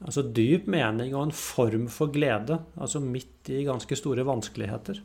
altså 0.00 0.24
dyp 0.26 0.66
mening 0.72 1.14
og 1.14 1.28
en 1.28 1.38
form 1.38 1.86
for 1.92 2.12
glede. 2.12 2.58
Altså 2.80 3.00
midt 3.04 3.54
i 3.54 3.62
ganske 3.68 3.96
store 3.96 4.26
vanskeligheter. 4.28 5.00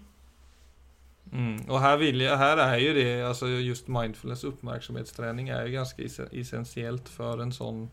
Mm. 1.36 1.66
Og 1.68 1.82
her, 1.82 2.00
jeg, 2.00 2.38
her, 2.38 2.58
er 2.64 2.78
jo 2.80 2.94
det 2.96 3.08
altså 3.28 3.48
Just 3.48 3.88
mindfulness, 3.92 4.44
oppmerksomhetstrening, 4.48 5.50
er 5.50 5.66
jo 5.68 5.74
ganske 5.82 6.08
essensielt 6.32 7.10
for 7.12 7.44
en 7.44 7.52
sånn 7.52 7.90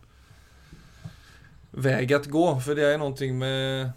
väg 1.73 2.13
att 2.13 2.27
gå. 2.27 2.61
För 2.61 2.75
det 2.75 2.87
är 2.87 2.99
någonting 2.99 3.39
med, 3.39 3.91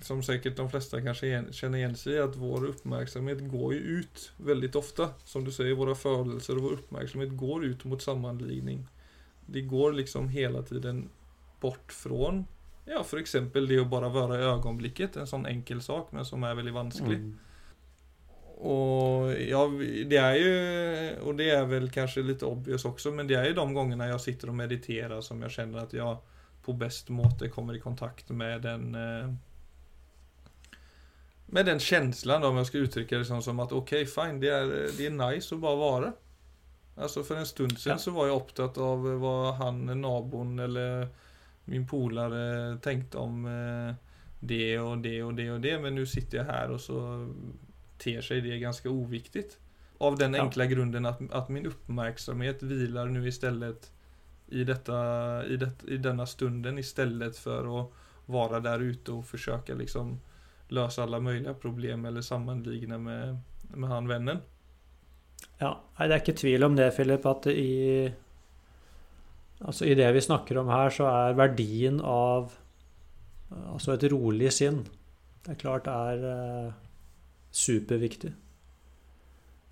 som 0.00 0.22
säkert 0.22 0.56
de 0.56 0.70
flesta 0.70 1.02
kanske 1.02 1.44
känner 1.50 1.78
igen 1.78 1.96
sig 1.96 2.12
i, 2.12 2.18
att 2.18 2.36
vår 2.36 2.64
uppmärksamhet 2.64 3.38
går 3.40 3.74
ju 3.74 3.80
ut 3.80 4.32
väldigt 4.36 4.76
ofta. 4.76 5.08
Som 5.24 5.44
du 5.44 5.52
säger, 5.52 5.74
våra 5.74 5.94
födelser 5.94 6.56
och 6.56 6.62
vår 6.62 6.72
uppmärksamhet 6.72 7.36
går 7.36 7.64
ut 7.64 7.84
mot 7.84 8.02
sammanligning. 8.02 8.86
Det 9.46 9.60
går 9.60 9.92
liksom 9.92 10.28
hela 10.28 10.62
tiden 10.62 11.08
bort 11.60 11.92
från, 11.92 12.46
ja 12.84 13.04
för 13.04 13.16
exempel 13.16 13.68
det 13.68 13.78
att 13.78 13.90
bara 13.90 14.08
vara 14.08 14.40
i 14.40 14.42
ögonblicket, 14.42 15.16
en 15.16 15.26
sån 15.26 15.46
enkel 15.46 15.82
sak 15.82 16.12
men 16.12 16.24
som 16.24 16.44
är 16.44 16.54
väldigt 16.54 16.74
vansklig. 16.74 17.16
Mm. 17.16 17.38
Och 18.62 19.32
ja, 19.40 19.70
det 20.06 20.16
är 20.16 20.34
ju, 20.34 21.16
och 21.20 21.34
det 21.34 21.50
är 21.50 21.64
väl 21.64 21.90
kanske 21.90 22.22
lite 22.22 22.46
obvious 22.46 22.84
också, 22.84 23.10
men 23.10 23.26
det 23.26 23.34
är 23.34 23.44
ju 23.44 23.54
de 23.54 23.74
gångerna 23.74 24.08
jag 24.08 24.20
sitter 24.20 24.48
och 24.48 24.54
mediterar 24.54 25.20
som 25.20 25.42
jag 25.42 25.50
känner 25.50 25.78
att 25.78 25.92
jag 25.92 26.18
på 26.64 26.72
best 26.72 27.08
måte 27.08 27.48
kommer 27.48 27.76
i 27.76 27.80
kontakt 27.80 28.28
med 28.28 28.62
den 28.62 28.94
eh, 28.94 29.34
med 31.46 31.66
den 31.66 31.78
känslan 31.78 32.44
om 32.44 32.56
jag 32.56 32.66
ska 32.66 32.78
uttrycka 32.78 33.18
det 33.18 33.24
som, 33.24 33.42
som 33.42 33.60
att 33.60 33.72
okej 33.72 34.02
okay, 34.02 34.26
fine, 34.26 34.40
det 34.40 34.48
är, 34.48 34.66
det 34.96 35.06
är 35.06 35.30
nice 35.30 35.54
att 35.54 35.60
bara 35.60 35.76
vara. 35.76 36.12
Alltså 36.96 37.22
för 37.22 37.36
en 37.36 37.46
stund 37.46 37.78
sedan 37.78 37.92
ja. 37.92 37.98
så 37.98 38.10
var 38.10 38.26
jag 38.26 38.36
upptatt 38.36 38.78
av 38.78 39.02
vad 39.02 39.54
han, 39.54 40.00
nabon 40.00 40.58
eller 40.58 41.08
min 41.64 41.86
polare 41.86 42.78
tänkte 42.78 43.18
om 43.18 43.46
eh, 43.46 43.94
det 44.40 44.78
och 44.78 44.98
det 44.98 45.22
och 45.22 45.34
det 45.34 45.50
och 45.50 45.60
det. 45.60 45.78
Men 45.78 45.94
nu 45.94 46.06
sitter 46.06 46.38
jag 46.38 46.44
här 46.44 46.70
och 46.70 46.80
så 46.80 47.28
ter 48.00 48.20
sig 48.20 48.40
det 48.40 48.58
ganska 48.58 48.90
oviktigt. 48.90 49.58
Av 49.98 50.18
den 50.18 50.34
enkla 50.34 50.64
ja. 50.64 50.70
grunden 50.70 51.06
att, 51.06 51.32
att 51.32 51.48
min 51.48 51.66
uppmärksamhet 51.66 52.62
vilar 52.62 53.06
nu 53.06 53.28
istället 53.28 53.92
i, 54.48 54.64
detta, 54.64 54.96
i, 55.46 55.56
det, 55.56 55.70
i 55.88 55.96
denna 55.96 56.26
stunden 56.26 56.78
istället 56.78 57.36
för 57.36 57.80
att 57.80 57.92
vara 58.26 58.60
där 58.60 58.80
ute 58.80 59.12
och 59.12 59.26
försöka 59.26 59.74
liksom 59.74 60.20
lösa 60.68 61.02
alla 61.02 61.20
möjliga 61.20 61.54
problem 61.54 62.04
eller 62.04 62.20
sammanligna 62.20 62.98
med, 62.98 63.38
med 63.62 63.88
han 63.90 64.08
vennen. 64.08 64.38
Ja, 65.58 65.80
det 65.98 66.12
er 66.12 66.20
ikke 66.20 66.36
tvil 66.36 66.64
om 66.64 66.76
det, 66.76 66.90
Philip, 66.96 67.26
at 67.26 67.46
i, 67.46 68.12
altså 69.60 69.84
i 69.84 69.94
det 69.94 70.08
vi 70.12 70.20
snakker 70.24 70.58
om 70.60 70.68
her, 70.72 70.92
så 70.92 71.08
er 71.08 71.36
verdien 71.36 72.00
av 72.00 72.52
altså 73.50 73.96
et 73.96 74.04
rolig 74.12 74.52
sinn 74.52 74.84
det 75.44 75.54
er 75.54 75.60
klart 75.60 75.88
er 75.88 76.24
uh, 76.24 76.72
superviktig. 77.50 78.32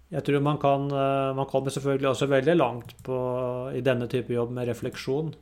Jeg 0.08 0.24
tror 0.24 0.40
man 0.40 0.56
kan 0.60 0.88
eh, 0.88 1.34
Man 1.36 1.46
kommer 1.46 1.70
selvfølgelig 1.70 2.08
også 2.08 2.26
veldig 2.26 2.56
langt 2.56 2.94
på, 3.04 3.16
i 3.76 3.84
denne 3.84 4.08
type 4.08 4.32
jobb 4.32 4.54
med 4.56 4.68
refleksjon. 4.70 5.34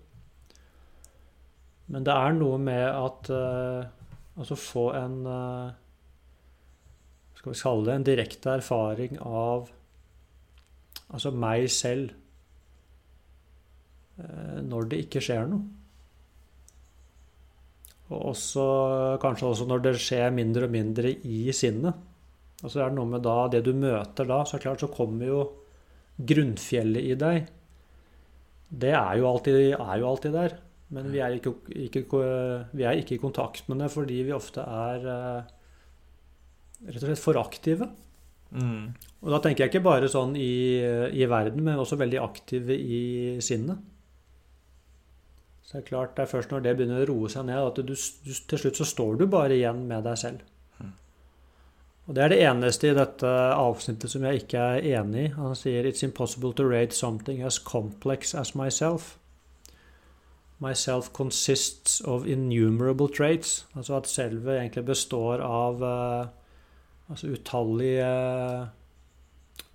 Men 1.86 2.06
det 2.06 2.14
er 2.14 2.34
noe 2.34 2.58
med 2.58 2.82
at 2.90 3.28
uh, 3.30 3.86
Altså 4.36 4.56
få 4.58 4.88
en 4.98 5.20
uh, 5.22 5.70
Skal 7.38 7.52
vi 7.52 7.60
kalle 7.60 7.86
det 7.86 7.94
en 7.94 8.06
direkte 8.08 8.56
erfaring 8.58 9.20
av 9.22 9.70
altså 11.06 11.30
meg 11.30 11.68
selv 11.70 12.10
når 14.16 14.86
det 14.88 14.98
ikke 15.04 15.20
skjer 15.20 15.44
noe. 15.50 15.60
Og 18.08 18.30
også, 18.30 18.64
kanskje 19.20 19.50
også 19.50 19.66
når 19.68 19.82
det 19.84 19.92
skjer 20.00 20.32
mindre 20.32 20.64
og 20.64 20.72
mindre 20.72 21.10
i 21.12 21.52
sinnet. 21.52 22.00
Og 22.64 22.72
så 22.72 22.80
er 22.80 22.90
det 22.90 22.96
noe 22.96 23.10
med 23.10 23.24
da, 23.24 23.36
det 23.52 23.62
du 23.66 23.72
møter 23.76 24.28
da, 24.28 24.40
så 24.48 24.60
klart 24.62 24.80
så 24.80 24.88
kommer 24.92 25.28
jo 25.28 25.40
grunnfjellet 26.16 27.10
i 27.10 27.16
deg. 27.20 27.50
Det 28.66 28.94
er 28.96 29.18
jo 29.20 29.28
alltid, 29.28 29.58
er 29.76 30.00
jo 30.00 30.08
alltid 30.08 30.36
der. 30.36 30.56
Men 30.94 31.10
vi 31.10 31.20
er 31.22 31.34
ikke, 31.34 31.52
ikke, 31.88 32.06
vi 32.72 32.86
er 32.86 33.00
ikke, 33.00 33.16
i 33.16 33.22
kontakt 33.22 33.66
med 33.68 33.80
det 33.82 33.90
fordi 33.90 34.20
vi 34.28 34.34
ofte 34.34 34.62
er 34.62 35.06
eh, 35.10 35.54
rett 36.86 37.02
og 37.02 37.08
slett 37.08 37.22
for 37.22 37.40
aktive. 37.40 37.90
Mm. 38.54 38.94
Og 39.24 39.32
da 39.34 39.40
tenker 39.42 39.64
jeg 39.64 39.74
ikke 39.74 39.86
bare 39.88 40.08
sånn 40.10 40.36
i, 40.38 40.78
i, 41.10 41.26
verden, 41.28 41.64
men 41.66 41.82
også 41.82 41.98
veldig 41.98 42.20
aktive 42.22 42.76
i 42.78 43.02
sinnet. 43.42 43.82
Så 45.66 45.76
det 45.76 45.82
er 45.82 45.88
klart, 45.88 46.14
det 46.14 46.22
er 46.22 46.30
først 46.30 46.52
når 46.54 46.62
det 46.62 46.76
begynner 46.78 47.02
å 47.02 47.08
roe 47.10 47.30
seg 47.32 47.48
ned, 47.48 47.58
at 47.58 47.80
du, 47.82 47.90
du, 47.90 48.30
til 48.52 48.62
slutt 48.62 48.78
så 48.78 48.86
står 48.86 49.18
du 49.18 49.26
bare 49.30 49.56
igjen 49.58 49.82
med 49.90 50.06
deg 50.06 50.20
selv. 50.22 50.44
Og 52.06 52.14
Det 52.14 52.22
er 52.22 52.30
det 52.30 52.42
eneste 52.46 52.88
i 52.88 52.94
dette 52.94 53.30
avsnittet 53.58 54.12
som 54.12 54.24
jeg 54.26 54.44
ikke 54.44 54.62
er 54.62 54.84
enig 55.00 55.24
i. 55.24 55.30
Han 55.34 55.56
sier 55.58 55.86
«It's 55.86 56.04
impossible 56.06 56.52
to 56.54 56.66
rate 56.68 56.94
something 56.94 57.42
as 57.42 57.58
complex 57.58 58.34
as 58.34 58.54
myself». 58.54 59.16
Myself 60.62 61.10
consists 61.12 62.00
of 62.00 62.24
innumerable 62.24 63.10
traits. 63.12 63.66
Altså 63.76 63.98
at 63.98 64.06
selve 64.08 64.54
egentlig 64.54 64.86
består 64.86 65.42
av 65.44 65.82
uh, 65.82 66.28
altså 67.10 67.34
utallige 67.34 68.06
uh, 68.06 68.70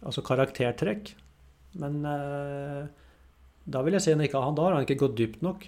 altså 0.02 0.24
karaktertrekk. 0.26 1.14
Men 1.84 2.02
uh, 2.06 2.88
da 3.68 3.84
vil 3.86 4.00
jeg 4.00 4.08
si 4.08 4.16
han 4.16 4.24
ikke, 4.26 4.40
har 4.40 4.50
han 4.50 4.58
da 4.58 4.66
har 4.66 4.80
han 4.80 4.88
ikke 4.88 5.04
gått 5.04 5.20
dypt 5.20 5.46
nok. 5.46 5.68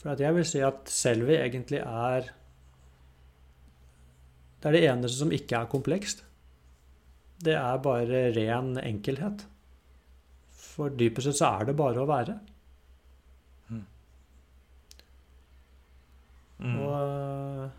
For 0.00 0.22
jeg 0.22 0.38
vil 0.38 0.48
si 0.48 0.62
at 0.64 0.88
selve 0.88 1.36
egentlig 1.36 1.82
er 1.82 2.30
det 4.60 4.68
er 4.70 4.76
det 4.76 4.86
eneste 4.88 5.18
som 5.18 5.34
ikke 5.34 5.58
er 5.60 5.70
komplekst. 5.70 6.24
Det 7.44 7.54
er 7.58 7.84
bare 7.84 8.28
ren 8.36 8.76
enkelhet. 8.80 9.44
For 10.56 10.92
dypest 10.92 11.28
sett 11.28 11.40
så 11.40 11.50
er 11.58 11.68
det 11.68 11.76
bare 11.78 12.02
å 12.02 12.08
være. 12.08 12.38
Mm. 16.56 16.76
Og, 16.80 17.70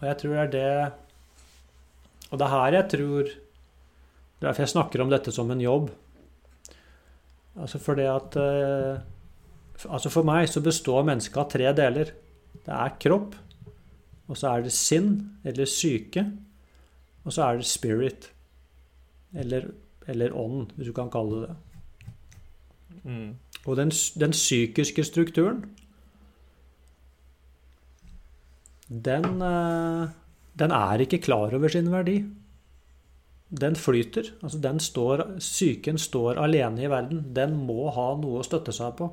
og 0.00 0.04
jeg 0.08 0.16
tror 0.22 0.32
det 0.32 0.40
er 0.40 0.52
det 0.54 2.30
Og 2.32 2.38
det 2.40 2.46
er 2.46 2.52
her 2.54 2.76
jeg 2.78 2.86
tror 2.94 3.26
Det 3.28 4.38
er 4.40 4.46
derfor 4.46 4.64
jeg 4.64 4.72
snakker 4.72 5.02
om 5.04 5.10
dette 5.12 5.34
som 5.36 5.50
en 5.52 5.60
jobb. 5.60 5.90
Altså 7.60 7.80
fordi 7.82 8.06
at 8.08 8.38
eh, 8.40 9.04
Altså 9.84 10.12
for 10.12 10.24
meg 10.28 10.48
så 10.48 10.64
består 10.64 11.04
mennesket 11.08 11.40
av 11.40 11.52
tre 11.52 11.68
deler. 11.76 12.14
Det 12.64 12.72
er 12.72 12.96
kropp, 13.00 13.36
og 14.30 14.38
så 14.38 14.54
er 14.54 14.64
det 14.64 14.72
sinn, 14.74 15.14
eller 15.44 15.66
syke, 15.66 16.24
og 17.24 17.34
så 17.34 17.48
er 17.48 17.58
det 17.58 17.66
spirit. 17.68 18.30
Eller, 19.34 19.68
eller 20.10 20.34
ånd, 20.34 20.70
hvis 20.76 20.90
du 20.90 20.94
kan 20.94 21.10
kalle 21.10 21.42
det 21.42 21.50
det. 21.50 21.58
Mm. 23.04 23.28
Og 23.66 23.76
den, 23.78 23.92
den 24.20 24.34
psykiske 24.34 25.04
strukturen 25.04 25.64
den, 28.90 29.24
eh, 29.46 30.08
den 30.58 30.74
er 30.74 31.02
ikke 31.04 31.22
klar 31.22 31.54
over 31.54 31.68
sin 31.68 31.90
verdi. 31.92 32.24
Den 33.50 33.76
flyter. 33.76 34.32
Altså 34.42 34.58
den 34.58 34.80
står, 34.80 35.38
psyken 35.38 35.98
står 35.98 36.38
alene 36.42 36.84
i 36.84 36.90
verden. 36.90 37.24
Den 37.34 37.54
må 37.66 37.90
ha 37.94 38.14
noe 38.18 38.40
å 38.40 38.46
støtte 38.46 38.74
seg 38.74 38.96
på. 38.98 39.10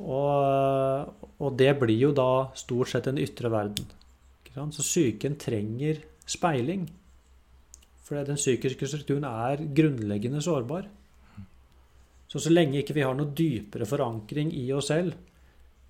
Og, 0.00 1.26
og 1.40 1.56
det 1.60 1.74
blir 1.80 2.06
jo 2.08 2.12
da 2.16 2.50
stort 2.56 2.92
sett 2.92 3.08
den 3.08 3.20
ytre 3.20 3.50
verden. 3.52 3.88
Så 4.50 4.82
psyken 4.82 5.36
trenger 5.40 6.00
speiling. 6.26 6.88
For 8.04 8.18
den 8.26 8.40
psykiske 8.40 8.88
strukturen 8.90 9.26
er 9.28 9.62
grunnleggende 9.76 10.42
sårbar. 10.42 10.88
Så 12.30 12.38
så 12.38 12.50
lenge 12.50 12.80
ikke 12.80 12.94
vi 12.96 13.04
har 13.04 13.14
noe 13.18 13.34
dypere 13.34 13.86
forankring 13.86 14.52
i 14.54 14.68
oss 14.74 14.90
selv 14.90 15.16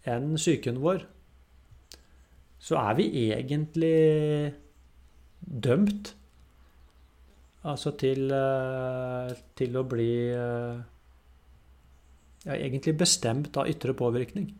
enn 0.09 0.33
psyken 0.39 0.79
vår, 0.81 1.03
så 2.61 2.79
er 2.81 2.97
vi 2.97 3.07
egentlig 3.29 4.53
dømt 5.41 6.15
altså 7.69 7.93
til, 8.01 8.31
eh, 8.33 9.35
til 9.57 9.77
å 9.77 9.85
bli 9.89 10.13
eh, 10.33 10.81
ja, 12.47 12.57
egentlig 12.57 12.97
bestemt 13.01 13.57
av 13.61 13.69
ytre 13.71 13.95
påvirkning. 13.97 14.51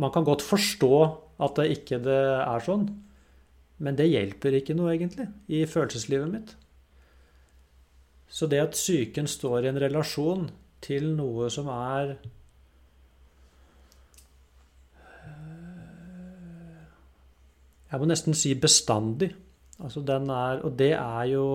Man 0.00 0.12
kan 0.14 0.24
godt 0.24 0.42
forstå 0.42 0.94
at 1.44 1.60
det 1.60 1.68
ikke 1.76 2.00
det 2.02 2.20
er 2.40 2.64
sånn, 2.64 2.88
men 3.80 3.96
det 3.96 4.10
hjelper 4.10 4.56
ikke 4.58 4.76
noe, 4.76 4.94
egentlig, 4.94 5.28
i 5.48 5.62
følelseslivet 5.68 6.32
mitt. 6.32 6.56
Så 8.30 8.46
det 8.46 8.60
at 8.62 8.76
psyken 8.76 9.28
står 9.28 9.64
i 9.64 9.70
en 9.72 9.80
relasjon 9.82 10.50
til 10.84 11.10
noe 11.16 11.50
som 11.52 11.68
er 11.72 12.18
Jeg 17.90 17.98
må 17.98 18.06
nesten 18.06 18.36
si 18.38 18.52
bestandig. 18.54 19.32
Altså 19.82 19.98
den 20.06 20.28
er, 20.30 20.60
og 20.62 20.76
det 20.78 20.92
er 20.94 21.24
jo 21.32 21.46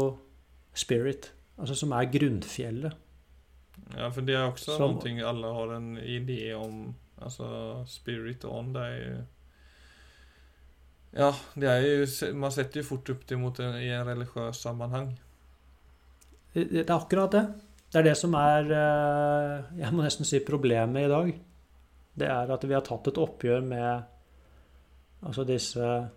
spirit, 0.75 1.29
altså 1.57 1.75
som 1.75 1.93
er 1.95 2.09
grunnfjellet. 2.11 2.93
Ja, 3.95 4.09
for 4.09 4.21
det 4.25 4.35
er 4.35 4.47
også 4.49 4.77
Som- 4.77 4.95
noe 5.03 5.25
alle 5.29 5.53
har 5.53 5.75
en 5.75 5.97
idé 5.97 6.53
om. 6.57 6.95
Altså 7.21 7.83
spirit 7.87 8.43
on, 8.45 8.73
det 8.73 8.81
er 8.81 8.97
jo 9.05 9.21
Ja, 11.15 11.29
det 11.55 11.69
er 11.69 11.79
jo 11.81 12.33
Man 12.35 12.51
setter 12.51 12.81
jo 12.81 12.87
fort 12.89 13.09
opp 13.09 13.21
det 13.27 13.37
mot 13.39 13.59
en, 13.59 13.75
i 13.79 13.87
en 13.87 14.05
religiøs 14.07 14.57
sammenheng. 14.59 15.13
Det 16.53 16.69
det 16.71 16.89
er 16.89 16.95
akkurat 16.97 17.31
det. 17.31 17.45
Det 17.91 17.99
er 17.99 18.03
det 18.09 18.17
som 18.17 18.33
er 18.33 18.65
eh, 18.71 19.63
Jeg 19.79 19.93
må 19.93 20.03
nesten 20.03 20.25
si 20.25 20.39
problemet 20.39 21.05
i 21.05 21.07
dag. 21.07 21.39
Det 22.19 22.27
er 22.27 22.51
at 22.51 22.63
vi 22.67 22.73
har 22.73 22.81
tatt 22.81 23.07
et 23.07 23.17
oppgjør 23.17 23.63
med 23.63 24.03
altså 25.23 25.43
disse 25.47 26.09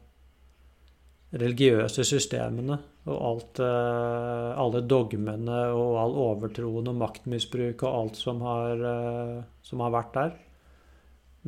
religiøse 1.32 2.04
systemene 2.04 2.78
og 3.08 3.18
alt, 3.30 3.60
eh, 3.64 4.50
alle 4.60 4.82
dogmene 4.84 5.62
og 5.72 5.96
all 6.02 6.18
overtroen 6.28 6.90
og 6.90 6.98
maktmisbruk 7.00 7.82
og 7.86 7.94
alt 8.02 8.20
som 8.20 8.42
har, 8.44 8.84
eh, 8.90 9.38
som 9.64 9.80
har 9.84 9.94
vært 9.94 10.12
der. 10.14 10.36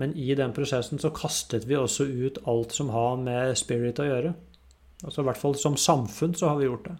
Men 0.01 0.17
i 0.17 0.33
den 0.35 0.55
prosessen 0.57 1.01
så 1.03 1.13
kastet 1.13 1.67
vi 1.69 1.77
også 1.77 2.07
ut 2.09 2.41
alt 2.49 2.73
som 2.73 2.93
har 2.95 3.21
med 3.21 3.59
spirit 3.59 4.01
å 4.01 4.09
gjøre. 4.09 4.35
Altså 5.05 5.21
I 5.21 5.29
hvert 5.29 5.41
fall 5.41 5.57
som 5.61 5.77
samfunn 5.77 6.37
så 6.37 6.53
har 6.53 6.61
vi 6.61 6.69
gjort 6.69 6.89
det. 6.89 6.97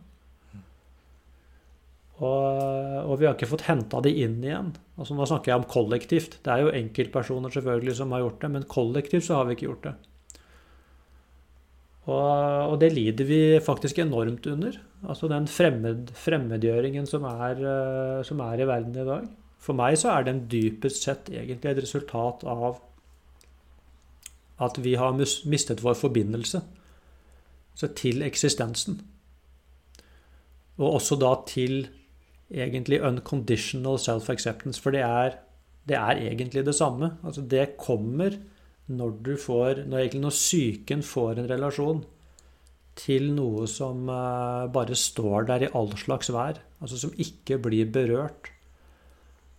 Og, 2.21 3.09
og 3.09 3.15
vi 3.17 3.25
har 3.25 3.33
ikke 3.33 3.49
fått 3.49 3.65
henta 3.65 4.03
det 4.05 4.13
inn 4.21 4.43
igjen. 4.45 4.75
Altså 5.01 5.17
Nå 5.17 5.25
snakker 5.29 5.55
jeg 5.55 5.63
om 5.63 5.69
kollektivt. 5.71 6.37
Det 6.45 6.53
er 6.53 6.67
jo 6.67 6.75
enkeltpersoner 6.77 7.53
selvfølgelig 7.55 7.97
som 7.97 8.13
har 8.13 8.27
gjort 8.27 8.43
det, 8.43 8.51
men 8.57 8.69
kollektivt 8.69 9.25
så 9.25 9.39
har 9.39 9.49
vi 9.49 9.57
ikke 9.57 9.71
gjort 9.71 9.87
det. 9.89 9.95
Og, 12.11 12.73
og 12.73 12.77
det 12.83 12.91
lider 12.97 13.29
vi 13.29 13.41
faktisk 13.63 14.01
enormt 14.03 14.47
under. 14.51 14.77
Altså 15.07 15.29
den 15.31 15.47
fremmed, 15.51 16.11
fremmedgjøringen 16.19 17.07
som 17.09 17.27
er, 17.29 17.61
eh, 17.61 18.23
som 18.27 18.43
er 18.45 18.61
i 18.61 18.69
verden 18.69 18.97
i 18.99 19.07
dag. 19.07 19.29
For 19.61 19.77
meg 19.77 19.99
så 20.01 20.15
er 20.15 20.27
den 20.27 20.47
dypest 20.51 21.05
sett 21.05 21.31
egentlig 21.31 21.71
et 21.71 21.83
resultat 21.85 22.45
av 22.49 22.81
at 24.61 24.77
vi 24.85 24.97
har 25.01 25.15
mistet 25.17 25.81
vår 25.85 25.97
forbindelse 25.97 26.61
så 27.81 27.89
til 27.97 28.25
eksistensen. 28.27 28.99
Og 30.81 30.97
også 30.99 31.17
da 31.21 31.35
til 31.49 31.87
egentlig 32.51 33.01
unconditional 33.05 34.01
self-acceptance, 34.01 34.81
for 34.83 34.93
det 34.97 35.05
er, 35.07 35.39
det 35.89 35.97
er 35.97 36.21
egentlig 36.27 36.65
det 36.67 36.75
samme. 36.77 37.15
Altså 37.25 37.45
det 37.45 37.77
kommer 37.81 38.37
når 38.91 39.19
du 39.25 39.35
får 39.39 39.85
Når 39.87 40.03
egentlig 40.03 40.25
når 40.25 40.35
psyken 40.35 41.05
får 41.07 41.39
en 41.41 41.51
relasjon 41.51 42.01
til 43.01 43.31
noe 43.33 43.67
som 43.71 44.09
eh, 44.13 44.71
bare 44.75 44.97
står 44.99 45.47
der 45.49 45.65
i 45.65 45.69
all 45.79 45.93
slags 45.97 46.29
vær, 46.35 46.59
altså 46.83 46.99
som 47.01 47.15
ikke 47.23 47.57
blir 47.63 47.89
berørt 47.89 48.51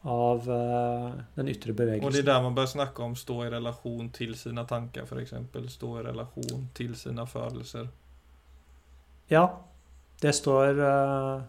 av 0.03 0.49
eh, 0.49 1.07
den 1.37 1.49
ytre 1.49 1.73
Og 2.01 2.11
det 2.11 2.21
er 2.21 2.27
der 2.27 2.43
man 2.43 2.55
bør 2.57 2.69
snakke 2.69 3.03
om 3.03 3.15
stå 3.15 3.43
i 3.45 3.49
relasjon 3.53 4.11
til 4.13 4.35
sine 4.37 4.65
tanker, 4.67 5.05
f.eks. 5.05 5.33
Stå 5.73 5.95
i 5.99 6.05
relasjon 6.09 6.69
til 6.77 6.95
sine 6.99 7.25
følelser. 7.27 7.89
Ja, 9.31 9.47
det 10.21 10.35
står 10.35 10.83
eh, 10.85 11.41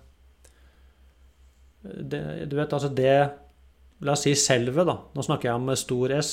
det, 1.83 2.23
Du 2.49 2.57
vet, 2.57 2.73
altså 2.73 2.89
det 2.89 3.15
La 4.03 4.17
oss 4.17 4.25
si 4.27 4.33
selve, 4.35 4.83
da. 4.83 4.97
Nå 5.15 5.23
snakker 5.23 5.47
jeg 5.47 5.61
om 5.61 5.69
stor 5.79 6.13
S. 6.17 6.31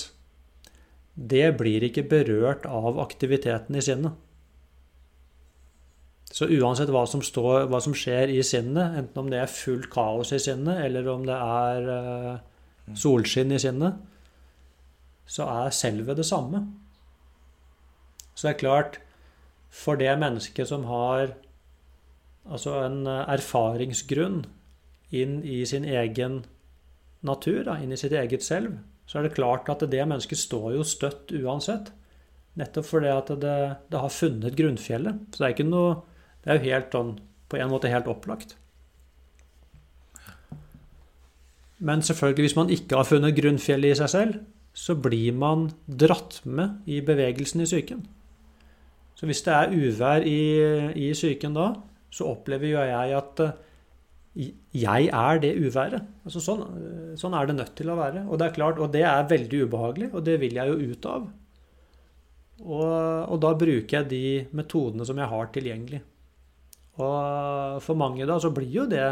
Det 1.19 1.51
blir 1.59 1.83
ikke 1.83 2.05
berørt 2.07 2.65
av 2.69 2.99
aktiviteten 3.03 3.75
i 3.75 3.83
sinnet. 3.83 4.15
Så 6.29 6.45
uansett 6.45 6.91
hva 6.93 7.01
som, 7.09 7.23
står, 7.25 7.65
hva 7.67 7.79
som 7.83 7.95
skjer 7.97 8.31
i 8.31 8.39
sinnet, 8.45 8.95
enten 9.01 9.23
om 9.23 9.31
det 9.31 9.41
er 9.41 9.51
fullt 9.51 9.89
kaos 9.91 10.31
i 10.35 10.39
sinnet, 10.39 10.83
eller 10.85 11.09
om 11.11 11.25
det 11.27 11.35
er 11.35 11.89
uh, 11.89 12.93
solskinn 12.95 13.51
i 13.51 13.59
sinnet, 13.59 13.97
så 15.29 15.49
er 15.49 15.75
selve 15.75 16.15
det 16.17 16.27
samme. 16.29 16.61
Så 18.33 18.47
det 18.47 18.53
er 18.53 18.61
klart, 18.61 18.99
for 19.69 19.99
det 19.99 20.13
mennesket 20.21 20.69
som 20.69 20.85
har 20.89 21.33
altså 22.49 22.77
en 22.85 23.03
eh, 23.05 23.25
erfaringsgrunn 23.35 24.39
inn 25.13 25.41
i 25.43 25.59
sin 25.69 25.83
egen 25.85 26.39
natur, 27.25 27.65
da, 27.67 27.75
inn 27.77 27.93
i 27.93 27.99
sitt 27.99 28.15
eget 28.15 28.45
selv, 28.45 28.79
så 29.09 29.17
er 29.17 29.25
det 29.25 29.33
klart 29.33 29.69
at 29.73 29.81
det 29.89 30.03
mennesket 30.05 30.37
står 30.37 30.75
jo 30.75 30.85
støtt 30.85 31.33
uansett. 31.33 31.89
Nettopp 32.59 32.85
fordi 32.85 33.09
at 33.09 33.31
det, 33.41 33.57
det 33.89 34.01
har 34.03 34.13
funnet 34.13 34.57
grunnfjellet. 34.57 35.23
Så 35.33 35.41
det 35.41 35.47
er 35.47 35.55
ikke 35.55 35.69
noe 35.69 36.01
Det 36.39 36.51
er 36.53 36.59
jo 36.59 36.69
helt 36.69 36.93
sånn 36.95 37.09
på 37.49 37.57
en 37.59 37.71
måte 37.71 37.89
helt 37.91 38.07
opplagt. 38.07 38.53
Men 41.83 42.03
selvfølgelig, 42.05 42.45
hvis 42.45 42.55
man 42.55 42.71
ikke 42.71 42.95
har 42.95 43.07
funnet 43.07 43.35
grunnfjellet 43.35 43.91
i 43.91 43.97
seg 43.99 44.11
selv, 44.13 44.37
så 44.71 44.95
blir 44.95 45.35
man 45.35 45.69
dratt 45.87 46.39
med 46.45 46.87
i 46.87 47.01
bevegelsen 47.03 47.63
i 47.63 47.67
psyken. 47.67 48.05
Så 49.19 49.27
hvis 49.27 49.41
det 49.43 49.55
er 49.55 49.73
uvær 49.73 50.23
i, 50.23 50.39
i 50.95 51.09
psyken 51.11 51.57
da, 51.57 51.73
så 52.13 52.29
opplever 52.31 52.71
jo 52.71 52.85
jeg 52.87 53.17
at 53.17 53.41
jeg 54.35 55.09
er 55.09 55.39
det 55.41 55.55
uværet. 55.57 56.05
Altså 56.27 56.41
sånn, 56.43 56.61
sånn 57.17 57.35
er 57.35 57.49
det 57.49 57.55
nødt 57.57 57.73
til 57.77 57.89
å 57.89 57.97
være. 57.97 58.25
Og 58.29 58.39
det 58.39 58.47
er 58.47 58.55
klart, 58.55 58.79
og 58.79 58.91
det 58.93 59.03
er 59.07 59.29
veldig 59.29 59.63
ubehagelig, 59.65 60.11
og 60.13 60.25
det 60.27 60.37
vil 60.43 60.59
jeg 60.59 60.69
jo 60.69 60.93
ut 60.93 61.07
av. 61.09 61.25
Og, 62.59 62.85
og 63.31 63.37
da 63.41 63.53
bruker 63.55 63.97
jeg 63.97 64.09
de 64.11 64.23
metodene 64.55 65.07
som 65.07 65.19
jeg 65.19 65.31
har 65.31 65.51
tilgjengelig. 65.55 66.01
Og 66.99 67.79
for 67.83 67.99
mange 67.99 68.27
da 68.27 68.37
så 68.43 68.51
blir 68.51 68.71
jo 68.73 68.85
det 68.91 69.07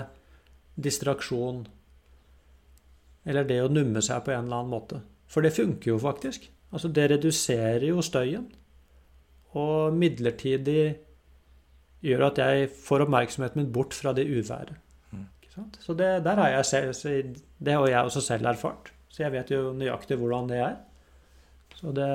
distraksjon. 0.76 1.64
Eller 3.28 3.48
det 3.48 3.62
å 3.64 3.72
numme 3.72 4.04
seg 4.04 4.24
på 4.24 4.36
en 4.36 4.46
eller 4.46 4.62
annen 4.62 4.74
måte. 4.74 5.02
For 5.28 5.44
det 5.44 5.56
funker 5.56 5.94
jo 5.94 6.00
faktisk. 6.00 6.50
Altså 6.72 6.92
det 6.92 7.10
reduserer 7.14 7.90
jo 7.90 8.04
støyen. 8.04 8.48
Og 9.58 9.96
midlertidig 9.96 10.98
gjør 12.06 12.28
at 12.30 12.44
jeg 12.44 12.68
får 12.76 13.08
oppmerksomheten 13.08 13.64
min 13.64 13.72
bort 13.74 13.96
fra 13.96 14.14
det 14.16 14.28
uværet. 14.28 14.76
Så 15.82 15.94
det, 15.98 16.24
der 16.26 16.36
har 16.42 16.50
jeg 16.54 16.66
selv, 16.66 17.36
det 17.60 17.74
har 17.74 17.88
jeg 17.88 18.04
også 18.06 18.22
selv 18.22 18.46
erfart. 18.46 18.92
Så 19.10 19.24
jeg 19.24 19.32
vet 19.34 19.50
jo 19.52 19.72
nøyaktig 19.74 20.18
hvordan 20.20 20.50
det 20.52 20.60
er. 20.62 20.76
Så 21.80 21.94
det 21.96 22.10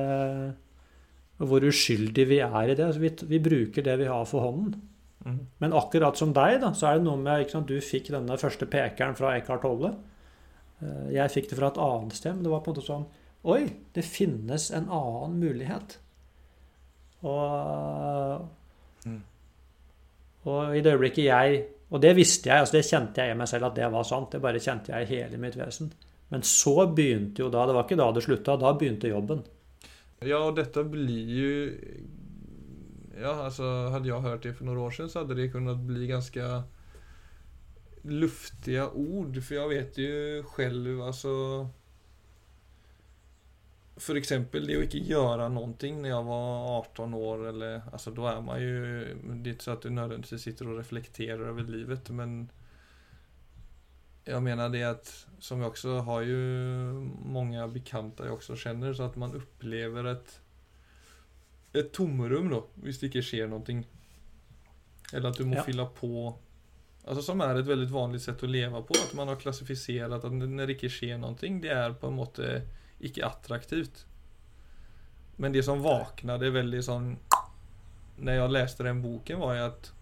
Og 1.43 1.49
hvor 1.51 1.65
uskyldige 1.67 2.29
vi 2.29 2.39
er 2.39 2.69
i 2.71 2.75
det. 2.75 2.85
Altså 2.87 3.01
vi, 3.03 3.11
vi 3.27 3.39
bruker 3.43 3.83
det 3.83 3.99
vi 3.99 4.05
har 4.07 4.25
for 4.31 4.41
hånden. 4.47 4.77
Mm. 5.25 5.39
Men 5.63 5.73
akkurat 5.79 6.17
som 6.19 6.33
deg, 6.35 6.61
da, 6.63 6.73
så 6.75 6.87
er 6.91 6.99
det 6.99 7.05
noe 7.07 7.17
med 7.19 7.43
ikke 7.43 7.55
sant, 7.57 7.67
Du 7.71 7.81
fikk 7.83 8.11
denne 8.15 8.37
første 8.39 8.67
pekeren 8.67 9.17
fra 9.19 9.33
Eckhart 9.39 9.63
Tolle. 9.63 9.93
Eh, 10.83 11.09
Jeg 11.17 11.31
fikk 11.35 11.51
det 11.51 11.59
fra 11.59 11.69
et 11.73 11.79
annet 11.83 12.15
sted. 12.19 12.35
Men 12.37 12.43
det 12.47 12.51
var 12.53 12.61
på 12.63 12.71
en 12.71 12.77
måte 12.77 12.87
sånn 12.87 13.07
Oi, 13.45 13.65
det 13.95 14.05
finnes 14.07 14.69
en 14.71 14.87
annen 14.87 15.39
mulighet. 15.43 15.97
Og, 17.23 18.49
Mm. 19.07 19.23
og 20.45 20.77
i 20.77 20.81
det 20.81 20.93
øyeblikket 20.95 21.25
jeg 21.25 21.65
Og 21.93 22.01
det 22.01 22.15
visste 22.17 22.49
jeg, 22.49 22.65
altså 22.65 22.79
det 22.79 22.87
kjente 22.89 23.21
jeg 23.25 23.35
i 23.35 23.39
meg 23.39 23.49
selv 23.51 23.69
at 23.69 23.77
det 23.77 23.89
var 23.93 24.07
sant. 24.09 24.31
Det 24.33 24.41
bare 24.41 24.63
kjente 24.63 24.95
jeg 24.95 25.05
i 25.05 25.19
hele 25.19 25.41
mitt 25.41 25.59
vesen. 25.61 25.91
Men 26.33 26.45
så 26.49 26.87
begynte 26.89 27.45
jo 27.45 27.51
da 27.53 27.67
Det 27.69 27.75
var 27.77 27.85
ikke 27.85 28.01
da 28.01 28.07
det 28.17 28.25
slutta. 28.25 28.57
Da 28.57 28.73
begynte 28.79 29.11
jobben. 29.13 29.43
Ja, 30.25 30.39
og 30.47 30.57
dette 30.57 30.85
blir 30.89 31.35
jo 31.37 31.51
Ja, 33.21 33.35
altså 33.45 33.91
hadde 33.93 34.09
jeg 34.09 34.25
hørt 34.25 34.47
det 34.47 34.55
for 34.57 34.65
noen 34.67 34.81
år 34.87 34.95
siden, 34.97 35.11
så 35.13 35.21
hadde 35.21 35.37
det 35.37 35.51
kunnet 35.53 35.83
bli 35.87 36.09
ganske 36.09 36.47
luftige 38.09 38.87
ord. 38.89 39.37
For 39.45 39.59
jeg 39.59 39.73
vet 39.77 40.01
jo 40.01 40.15
selv, 40.57 40.89
alltså... 41.07 41.35
För 43.97 44.15
exempel 44.17 44.67
det 44.67 44.77
å 44.79 44.83
ikke 44.87 45.03
gjøre 45.05 45.49
noe 45.53 45.69
når 45.69 46.09
jeg 46.09 46.25
var 46.25 46.69
18 46.81 47.15
år 47.15 47.49
eller 47.49 47.83
alltså 47.93 48.11
då 48.11 48.27
är 48.27 48.41
man 48.41 48.61
ju 48.63 49.05
Det 49.25 49.51
är 49.51 49.53
inte 49.53 49.65
så 49.65 49.71
att 49.71 49.83
du 49.83 49.91
nödvändigtvis 49.91 50.43
sitter 50.43 50.69
och 50.69 50.77
reflekterar 50.77 51.49
över 51.49 51.63
livet 51.63 52.11
men 52.11 52.51
Jag 54.25 54.43
menar 54.43 54.69
det 54.69 54.85
att 54.85 55.27
som 55.39 55.61
jag 55.61 55.69
också 55.69 55.99
har 55.99 56.21
ju 56.21 56.37
många 57.25 57.69
bekanta 57.69 58.25
jag 58.25 58.35
också 58.35 58.57
känner 58.57 58.95
så 58.95 59.03
att 59.03 59.17
man 59.17 59.35
upplever 59.35 60.05
ett 60.05 60.41
ett 61.75 61.93
tomrum 61.93 62.51
då, 62.51 62.67
hvis 62.75 63.01
det 63.01 63.07
ikke 63.09 63.23
skjer 63.23 63.49
noe 63.49 63.83
Eller 65.13 65.29
at 65.29 65.37
du 65.37 65.45
må 65.45 65.55
Ja. 65.57 65.63
fylla 65.63 65.87
på 65.87 66.39
Altså 67.05 67.23
Som 67.23 67.41
er 67.41 67.59
et 67.59 67.67
veldig 67.67 67.91
vanlig 67.91 68.21
sett 68.21 68.43
å 68.43 68.47
leve 68.47 68.83
på. 68.83 68.95
At 68.95 69.15
man 69.15 69.29
har 69.29 69.37
klassifisert 69.37 70.13
at 70.13 70.23
når 70.33 70.67
det 70.67 70.77
ikke 70.77 70.91
skjer 70.93 71.19
noe, 71.19 71.35
det 71.35 71.71
er 71.71 71.93
på 71.99 72.07
en 72.07 72.15
måte 72.17 72.63
ikke 73.03 73.27
attraktivt. 73.27 74.05
Men 75.37 75.55
det 75.55 75.65
som 75.67 75.83
vaknade 75.83 76.53
veldig 76.53 76.83
sånn 76.85 77.07
Når 78.23 78.37
jeg 78.37 78.53
leste 78.53 78.85
den 78.87 79.01
boken, 79.03 79.41
var 79.41 79.57
jo 79.57 79.67
at 79.71 79.93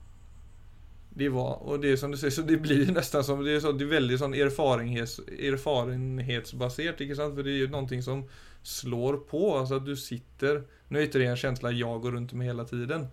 det 1.10 1.28
var, 1.34 1.56
og 1.66 1.80
det 1.82 1.96
som 1.98 2.12
du 2.12 2.16
sier, 2.18 2.30
så 2.30 2.44
det 2.46 2.60
blir 2.62 2.90
nesten 2.94 3.24
som 3.26 3.42
Det 3.42 3.56
er, 3.56 3.62
så, 3.64 3.72
det 3.74 3.86
er 3.86 3.96
veldig 3.96 4.18
sånn 4.20 4.34
erfarenhets, 4.38 5.18
erfarenhetsbasert, 5.50 7.02
ikke 7.02 7.16
sant? 7.18 7.34
For 7.34 7.46
det 7.46 7.56
er 7.56 7.64
jo 7.64 7.70
noe 7.72 8.00
som 8.04 8.22
slår 8.62 9.22
på. 9.30 9.42
Altså 9.58 9.80
at 9.80 9.86
du 9.88 9.96
sitter, 9.98 10.62
Nå 10.88 11.00
er 11.00 11.08
ikke 11.08 11.22
det 11.22 11.30
en 11.32 11.40
følelse 11.40 11.74
jeg 11.74 12.02
går 12.04 12.16
rundt 12.16 12.34
med 12.38 12.50
hele 12.50 12.66
tiden, 12.68 13.08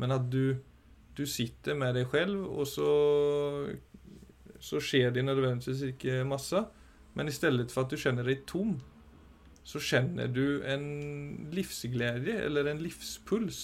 men 0.00 0.14
at 0.16 0.28
du, 0.32 0.56
du 1.16 1.24
sitter 1.28 1.76
med 1.76 1.96
deg 1.98 2.08
selv, 2.12 2.46
og 2.48 2.68
så, 2.68 2.92
så 4.60 4.80
sker 4.80 5.12
det 5.12 5.24
nødvendigvis 5.26 5.84
ikke 5.92 6.22
masse. 6.28 6.64
Men 7.12 7.28
istället 7.28 7.72
for 7.72 7.84
at 7.84 7.92
du 7.92 8.00
kjenner 8.00 8.24
deg 8.24 8.46
tom, 8.48 8.78
så 9.64 9.80
kjenner 9.82 10.26
du 10.32 10.62
en 10.66 10.86
livsglede 11.54 12.34
eller 12.46 12.70
en 12.70 12.82
livspuls. 12.82 13.60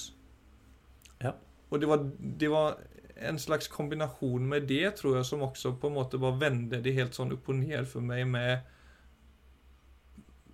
Ja. 1.22 1.34
Og 1.68 1.82
det 1.82 1.88
var, 1.90 2.04
det 2.18 2.50
var 2.52 2.78
en 3.18 3.38
slags 3.38 3.68
kombinasjon 3.68 4.46
med 4.48 4.68
det, 4.70 4.96
tror 5.00 5.18
jeg, 5.18 5.26
som 5.26 5.42
også 5.42 5.74
på 5.80 5.90
en 5.90 5.96
måte 5.98 6.20
bare 6.22 6.38
vende 6.40 6.80
det 6.84 6.94
helt 6.96 7.18
sånn 7.18 7.34
opp 7.34 7.50
og 7.50 7.58
ned 7.58 7.88
for 7.90 8.04
meg 8.04 8.28
med 8.30 8.62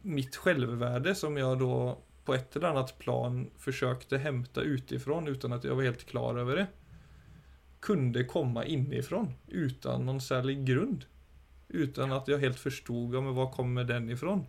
mitt 0.05 0.37
selvverde, 0.37 1.15
som 1.17 1.37
jeg 1.41 1.61
da 1.61 1.77
på 2.25 2.35
et 2.35 2.57
eller 2.57 2.73
annet 2.73 2.95
plan 3.01 3.43
forsøkte 3.61 4.17
å 4.17 4.25
hente 4.25 4.65
utifrån 4.65 5.29
utan 5.29 5.57
at 5.57 5.65
jeg 5.67 5.77
var 5.77 5.89
helt 5.91 6.07
klar 6.09 6.41
over 6.41 6.61
det. 6.61 6.67
Kunde 7.85 8.25
komme 8.29 8.65
innenfra 8.65 9.27
utan 9.53 10.07
noen 10.09 10.23
særlig 10.25 10.63
grund. 10.65 11.05
Utan 11.69 12.15
at 12.17 12.29
jeg 12.31 12.41
helt 12.41 12.61
forsto 12.61 13.07
den 13.13 13.29
kom 13.53 13.77
den 13.85 14.09
ifrån? 14.13 14.47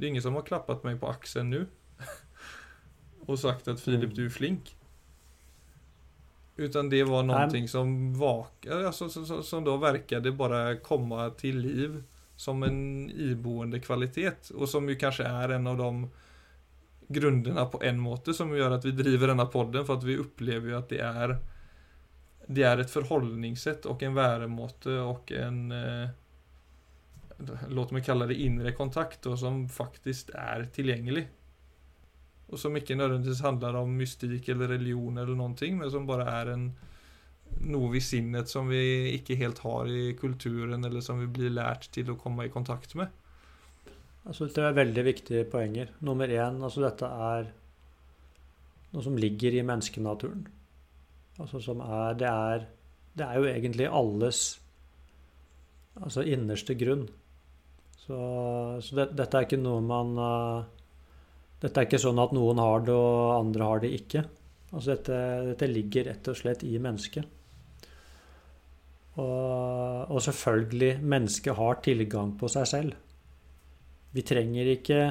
Det 0.00 0.06
är 0.06 0.08
ingen 0.08 0.22
som 0.22 0.34
har 0.34 0.42
klappat 0.42 0.84
mig 0.84 0.96
på 0.96 1.08
axeln 1.08 1.50
nu. 1.50 1.66
och 3.26 3.38
sagt 3.38 3.68
att 3.68 3.80
Filip, 3.80 4.02
Mm. 4.04 4.14
du 4.14 4.26
är 4.26 4.30
flink. 4.30 4.76
Utan 6.56 6.88
det 6.90 7.04
var 7.04 7.22
någonting 7.22 7.68
som 7.68 8.14
vak 8.18 8.66
alltså, 8.66 9.08
som, 9.08 9.42
som, 9.42 9.64
då 9.64 9.76
verkade 9.76 10.32
bara 10.32 10.76
komma 10.76 11.30
till 11.30 11.58
liv 11.58 12.02
som 12.36 12.62
en 12.62 13.10
iboende 13.10 13.80
kvalitet 13.80 14.50
og 14.54 14.68
som 14.68 14.88
ju 14.88 14.96
kanskje 14.96 15.24
er 15.24 15.48
en 15.48 15.66
av 15.66 15.76
de 15.76 16.10
grunderna 17.08 17.66
på 17.66 17.82
en 17.82 18.00
måte 18.00 18.34
som 18.34 18.52
gjør 18.56 18.76
at 18.76 18.84
vi 18.84 18.92
driver 18.92 19.28
denne 19.32 19.46
podden 19.46 19.86
for 19.86 19.96
at 19.96 20.04
vi 20.04 20.18
opplever 20.18 20.68
ju 20.68 20.76
at 20.78 20.88
det 20.88 21.00
er 21.00 21.36
det 22.46 22.64
er 22.66 22.80
et 22.80 22.90
forholdningssett 22.90 23.86
og 23.86 24.02
en 24.02 24.14
värdemåte 24.14 25.00
og 25.00 25.32
en 25.32 25.72
eh, 25.72 26.08
låt 27.68 27.92
meg 27.94 28.04
kalle 28.06 28.28
det 28.30 28.38
indre 28.42 28.72
kontakt 28.76 29.22
då, 29.22 29.36
som 29.36 29.68
faktisk 29.68 30.30
er 30.34 30.66
tilgjengelig. 30.74 31.26
Og 32.50 32.58
som 32.58 32.74
ikke 32.76 32.96
nødvendigvis 32.98 33.42
handler 33.46 33.78
om 33.78 33.92
mystikk 33.96 34.48
eller 34.50 34.74
religion 34.74 35.18
eller 35.18 35.38
noen 35.38 35.54
ting, 35.58 35.78
men 35.78 35.90
som 35.90 36.08
bare 36.08 36.26
er 36.40 36.52
en 36.54 36.70
noe 37.70 37.96
i 37.98 38.02
sinnet 38.02 38.50
som 38.50 38.68
vi 38.70 39.10
ikke 39.16 39.38
helt 39.38 39.58
har 39.64 39.90
i 39.90 40.12
kulturen, 40.18 40.84
eller 40.84 41.02
som 41.04 41.18
vi 41.22 41.28
blir 41.30 41.52
lært 41.54 41.88
til 41.94 42.12
å 42.12 42.18
komme 42.18 42.46
i 42.46 42.52
kontakt 42.52 42.94
med. 42.98 43.10
Altså, 44.26 44.46
det 44.46 44.62
er 44.62 44.76
veldig 44.76 45.04
viktige 45.06 45.46
poenger. 45.50 45.94
Nummer 46.04 46.30
én, 46.30 46.60
altså 46.62 46.84
dette 46.84 47.08
er 47.08 47.50
noe 48.90 49.04
som 49.04 49.18
ligger 49.18 49.54
i 49.56 49.64
menneskenaturen. 49.66 50.46
Altså 51.40 51.60
som 51.62 51.80
er 51.80 52.18
Det 52.18 52.28
er, 52.28 52.66
det 53.16 53.26
er 53.26 53.38
jo 53.38 53.48
egentlig 53.48 53.86
alles 53.86 54.60
altså 56.00 56.22
innerste 56.22 56.74
grunn. 56.78 57.08
Så, 58.00 58.18
så 58.82 58.96
det, 58.96 59.10
dette 59.18 59.38
er 59.38 59.46
ikke 59.46 59.60
noe 59.60 59.82
man 59.84 60.14
uh, 60.16 60.68
Dette 61.60 61.82
er 61.82 61.88
ikke 61.88 62.00
sånn 62.00 62.20
at 62.22 62.32
noen 62.32 62.60
har 62.62 62.86
det, 62.86 62.94
og 62.96 63.34
andre 63.36 63.66
har 63.68 63.82
det 63.82 63.90
ikke. 63.98 64.22
Altså 64.70 64.94
dette, 64.94 65.18
dette 65.50 65.68
ligger 65.68 66.06
rett 66.08 66.30
og 66.32 66.38
slett 66.38 66.64
i 66.64 66.78
mennesket. 66.80 67.36
Og, 69.20 70.06
og 70.08 70.22
selvfølgelig, 70.24 70.94
mennesket 71.04 71.58
har 71.58 71.82
tilgang 71.84 72.32
på 72.40 72.48
seg 72.48 72.70
selv. 72.70 72.94
Vi 74.14 74.24
trenger 74.26 74.72
ikke 74.76 75.02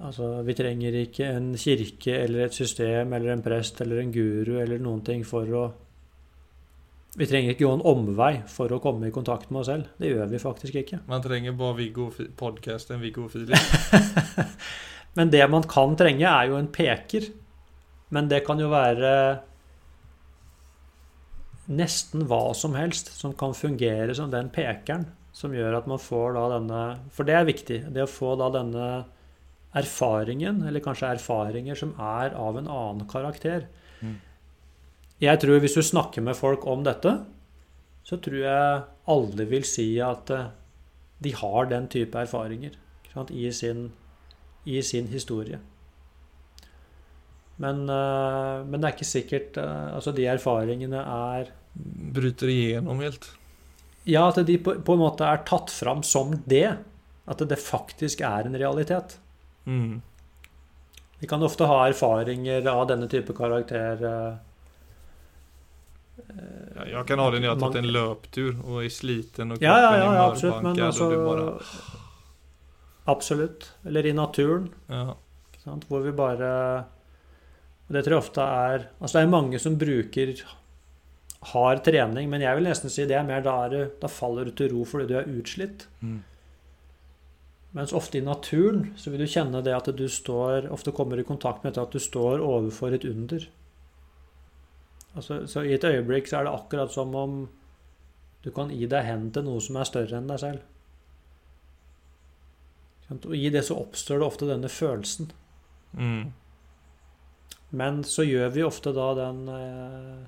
Altså, 0.00 0.38
vi 0.46 0.54
trenger 0.56 0.94
ikke 0.96 1.26
en 1.28 1.50
kirke 1.60 2.14
eller 2.22 2.46
et 2.46 2.54
system 2.56 3.12
eller 3.12 3.34
en 3.34 3.42
prest 3.44 3.82
eller 3.84 4.00
en 4.00 4.12
guru 4.14 4.54
eller 4.62 4.80
noen 4.80 5.02
ting 5.04 5.26
for 5.28 5.50
å 5.52 5.64
Vi 7.18 7.26
trenger 7.26 7.54
ikke 7.54 7.66
gå 7.66 7.72
en 7.74 7.86
omvei 7.90 8.32
for 8.50 8.70
å 8.70 8.78
komme 8.82 9.08
i 9.08 9.14
kontakt 9.14 9.50
med 9.50 9.64
oss 9.64 9.70
selv. 9.72 9.88
Det 9.98 10.12
gjør 10.12 10.30
vi 10.30 10.42
faktisk 10.42 10.76
ikke. 10.82 11.00
Man 11.10 11.24
trenger 11.24 11.56
bare 11.58 11.78
Viggo 11.80 12.06
podkasten 12.38 13.02
Viggo 13.02 13.26
og 13.26 13.32
Filip. 13.34 13.56
Men 15.18 15.32
det 15.32 15.42
man 15.50 15.66
kan 15.66 15.96
trenge, 15.98 16.26
er 16.26 16.50
jo 16.50 16.58
en 16.60 16.70
peker. 16.70 17.26
Men 18.14 18.30
det 18.30 18.44
kan 18.46 18.62
jo 18.62 18.70
være 18.70 19.12
nesten 21.70 22.26
hva 22.30 22.50
som 22.58 22.74
helst 22.78 23.12
som 23.18 23.34
kan 23.38 23.54
fungere 23.54 24.14
som 24.18 24.30
den 24.30 24.48
pekeren 24.50 25.06
som 25.34 25.54
gjør 25.54 25.76
at 25.78 25.86
man 25.90 26.00
får 26.02 26.34
da 26.34 26.46
denne 26.56 26.80
For 27.14 27.26
det 27.26 27.36
er 27.38 27.46
viktig. 27.48 27.80
Det 27.94 28.04
å 28.04 28.10
få 28.10 28.34
da 28.38 28.50
denne 28.54 28.86
erfaringen, 29.78 30.64
eller 30.66 30.82
kanskje 30.82 31.12
erfaringer 31.14 31.78
som 31.78 31.92
er 31.94 32.34
av 32.34 32.58
en 32.58 32.70
annen 32.70 33.06
karakter. 33.10 33.68
Mm. 34.02 34.16
Jeg 35.20 35.40
tror 35.42 35.60
hvis 35.60 35.76
du 35.76 35.82
snakker 35.84 36.24
med 36.24 36.38
folk 36.38 36.64
om 36.70 36.84
dette, 36.86 37.12
så 38.08 38.16
tror 38.24 38.40
jeg 38.40 38.84
alle 39.12 39.46
vil 39.50 39.66
si 39.68 39.92
at 40.02 40.32
eh, 40.32 40.48
de 41.20 41.34
har 41.36 41.68
den 41.68 41.88
type 41.92 42.16
erfaringer 42.16 42.78
sant, 43.12 43.30
i, 43.30 43.50
sin, 43.52 43.90
i 44.64 44.80
sin 44.86 45.10
historie. 45.12 45.60
Men, 47.60 47.84
eh, 47.92 48.64
men 48.64 48.80
det 48.80 48.88
er 48.88 48.96
ikke 48.96 49.10
sikkert 49.10 49.58
eh, 49.60 49.88
Altså, 49.92 50.14
de 50.16 50.24
erfaringene 50.32 51.04
er 51.04 51.52
Bryter 52.16 52.50
igjennom 52.50 53.02
helt. 53.04 53.28
Ja, 54.08 54.24
at 54.30 54.40
de 54.48 54.56
på, 54.58 54.78
på 54.82 54.96
en 54.96 55.02
måte 55.04 55.28
er 55.28 55.44
tatt 55.46 55.70
fram 55.70 56.00
som 56.02 56.32
det. 56.48 56.78
At 57.30 57.44
det 57.46 57.60
faktisk 57.62 58.24
er 58.26 58.48
en 58.48 58.56
realitet. 58.58 59.18
Mm. 59.68 60.00
Vi 61.20 61.28
kan 61.30 61.44
ofte 61.46 61.68
ha 61.68 61.84
erfaringer 61.84 62.64
av 62.72 62.88
denne 62.90 63.06
type 63.12 63.36
karakter. 63.36 64.00
Ja, 66.76 66.86
jeg 66.86 67.06
kan 67.06 67.18
ha 67.18 67.30
det 67.30 67.40
när 67.40 67.46
jag 67.46 67.54
har 67.54 67.60
tatt 67.60 67.76
en 67.76 67.92
løptur 67.92 68.60
og 68.64 68.84
är 68.84 68.88
sliten 68.88 69.50
Ja, 69.50 69.56
ja, 69.60 69.90
kroppen 69.90 70.00
ja, 70.00 70.12
er 70.12 70.14
ja 70.14 70.30
absolutt. 70.30 70.62
Men 70.62 70.82
alltså, 70.82 71.10
du 71.10 71.16
bare 71.16 71.60
Absolutt. 73.04 73.72
Eller 73.86 74.06
i 74.06 74.12
naturen, 74.12 74.68
ja. 74.86 75.16
hvor 75.88 76.00
vi 76.00 76.12
bare 76.12 76.84
Og 77.88 77.94
det 77.94 78.04
tror 78.04 78.14
jeg 78.14 78.22
ofte 78.22 78.40
er 78.40 78.88
Altså 79.00 79.18
det 79.18 79.24
er 79.24 79.30
mange 79.30 79.58
som 79.58 79.78
bruker 79.78 80.34
hard 81.40 81.84
trening, 81.84 82.28
men 82.30 82.42
jeg 82.44 82.56
vil 82.56 82.66
nesten 82.68 82.92
si 82.92 83.06
det 83.08 83.16
er 83.16 83.24
mer 83.24 83.40
da, 83.40 83.54
er 83.64 83.70
det, 83.72 83.84
da 84.02 84.10
faller 84.12 84.44
du 84.44 84.50
til 84.52 84.74
ro 84.74 84.84
fordi 84.84 85.06
du 85.08 85.14
er 85.16 85.30
utslitt. 85.40 85.86
Mm. 86.00 86.18
Mens 87.76 87.94
ofte 87.96 88.18
i 88.18 88.24
naturen 88.24 88.90
så 88.98 89.12
vil 89.12 89.22
du 89.22 89.30
kjenne 89.30 89.62
det 89.62 89.72
at 89.76 89.88
du 89.96 90.06
står 90.10 90.68
Ofte 90.74 90.92
kommer 90.92 91.20
i 91.20 91.26
kontakt 91.26 91.64
med 91.64 91.78
at 91.78 91.94
du 91.94 92.02
står 92.02 92.42
overfor 92.42 92.96
et 92.96 93.06
under. 93.06 93.46
Altså, 95.14 95.46
så 95.50 95.64
i 95.66 95.74
et 95.74 95.84
øyeblikk 95.84 96.28
så 96.30 96.40
er 96.40 96.46
det 96.46 96.54
akkurat 96.54 96.92
som 96.94 97.14
om 97.18 97.40
du 98.44 98.50
kan 98.54 98.70
gi 98.72 98.86
deg 98.88 99.04
hen 99.04 99.30
til 99.34 99.44
noe 99.44 99.60
som 99.60 99.76
er 99.76 99.88
større 99.88 100.20
enn 100.20 100.30
deg 100.30 100.40
selv. 100.40 100.66
Og 103.10 103.34
i 103.34 103.48
det 103.50 103.64
så 103.66 103.76
oppstår 103.80 104.20
det 104.20 104.26
ofte 104.26 104.48
denne 104.48 104.70
følelsen. 104.70 105.32
Mm. 105.98 106.30
Men 107.74 108.04
så 108.06 108.22
gjør 108.26 108.52
vi 108.54 108.62
ofte 108.66 108.92
da 108.94 109.08
den 109.18 109.48
eh, 109.54 110.20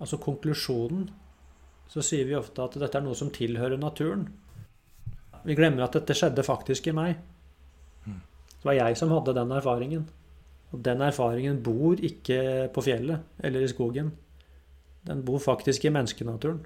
Altså 0.00 0.16
konklusjonen. 0.16 1.10
Så 1.90 2.00
sier 2.06 2.24
vi 2.24 2.36
ofte 2.38 2.62
at 2.64 2.78
dette 2.80 2.96
er 2.96 3.04
noe 3.04 3.18
som 3.18 3.28
tilhører 3.34 3.76
naturen. 3.76 4.22
Vi 5.44 5.56
glemmer 5.58 5.84
at 5.84 5.98
dette 5.98 6.14
skjedde 6.16 6.44
faktisk 6.46 6.88
i 6.88 6.94
meg. 6.96 7.18
Mm. 8.06 8.22
Det 8.54 8.64
var 8.64 8.78
jeg 8.78 8.96
som 8.96 9.12
hadde 9.12 9.34
den 9.36 9.52
erfaringen. 9.52 10.06
Og 10.70 10.82
den 10.86 11.02
erfaringen 11.02 11.62
bor 11.66 11.98
ikke 11.98 12.68
på 12.74 12.84
fjellet 12.86 13.42
eller 13.42 13.64
i 13.64 13.70
skogen. 13.70 14.12
Den 15.06 15.24
bor 15.26 15.40
faktisk 15.42 15.84
i 15.84 15.92
menneskenaturen. 15.94 16.60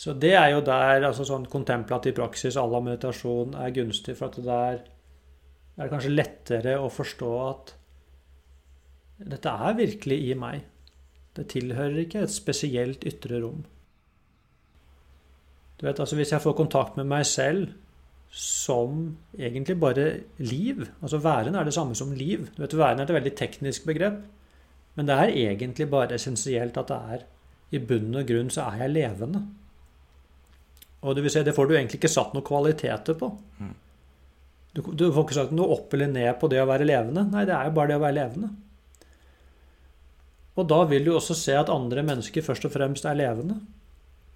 Så 0.00 0.14
det 0.16 0.32
er 0.34 0.48
jo 0.54 0.62
der 0.64 1.04
altså 1.04 1.26
sånn 1.28 1.48
kontemplativ 1.50 2.16
praksis 2.16 2.56
à 2.56 2.64
la 2.68 2.80
meditasjon 2.80 3.56
er 3.60 3.74
gunstig, 3.76 4.16
for 4.16 4.30
at 4.30 4.38
der 4.44 4.78
er 4.80 5.82
det 5.82 5.90
kanskje 5.92 6.14
lettere 6.14 6.76
å 6.80 6.88
forstå 6.92 7.30
at 7.44 7.74
dette 9.20 9.52
er 9.52 9.76
virkelig 9.76 10.18
i 10.30 10.36
meg. 10.38 10.64
Det 11.36 11.46
tilhører 11.52 12.00
ikke 12.04 12.24
et 12.24 12.32
spesielt 12.32 13.04
ytre 13.06 13.42
rom. 13.42 13.60
Du 15.80 15.86
vet, 15.86 16.00
altså 16.00 16.16
Hvis 16.16 16.32
jeg 16.32 16.42
får 16.44 16.56
kontakt 16.56 16.96
med 16.96 17.08
meg 17.08 17.24
selv 17.28 17.70
som 18.30 19.16
egentlig 19.34 19.74
bare 19.82 20.04
liv 20.38 20.84
Altså 21.02 21.18
væren 21.18 21.56
er 21.58 21.66
det 21.66 21.74
samme 21.74 21.96
som 21.98 22.12
liv. 22.14 22.46
Du 22.54 22.62
vet, 22.62 22.76
Væren 22.78 23.00
er 23.00 23.08
et 23.08 23.16
veldig 23.16 23.32
teknisk 23.36 23.86
begrep, 23.86 24.20
men 24.94 25.06
det 25.06 25.16
er 25.18 25.34
egentlig 25.34 25.88
bare 25.90 26.14
essensielt 26.14 26.78
at 26.78 26.88
det 26.88 27.00
er 27.14 27.24
i 27.70 27.78
bunn 27.78 28.14
og 28.14 28.26
grunn 28.26 28.50
så 28.50 28.68
er 28.70 28.84
jeg 28.84 28.94
levende. 28.94 29.42
Og 31.00 31.16
det 31.16 31.24
vil 31.24 31.32
si, 31.32 31.42
det 31.42 31.54
får 31.56 31.68
du 31.68 31.76
egentlig 31.76 32.00
ikke 32.00 32.12
satt 32.12 32.34
noen 32.34 32.46
kvaliteter 32.46 33.16
på. 33.18 33.30
Mm. 33.58 33.74
Du, 34.74 34.82
du, 34.94 35.06
får 35.10 35.24
ikke 35.24 35.38
sagt 35.38 35.54
noe 35.56 35.74
opp 35.74 35.94
eller 35.96 36.10
ned 36.10 36.34
på 36.38 36.50
det 36.50 36.60
å 36.62 36.68
være 36.68 36.86
levende. 36.86 37.24
Nei, 37.32 37.46
det 37.48 37.54
er 37.56 37.70
jo 37.70 37.76
bare 37.78 37.90
det 37.90 37.98
å 37.98 38.04
være 38.04 38.18
levende. 38.18 38.50
Og 40.58 40.66
da 40.70 40.80
vil 40.90 41.06
du 41.06 41.14
også 41.14 41.34
se 41.38 41.54
at 41.56 41.72
andre 41.72 42.04
mennesker 42.06 42.44
først 42.44 42.66
og 42.68 42.74
fremst 42.74 43.06
er 43.08 43.18
levende. 43.18 43.56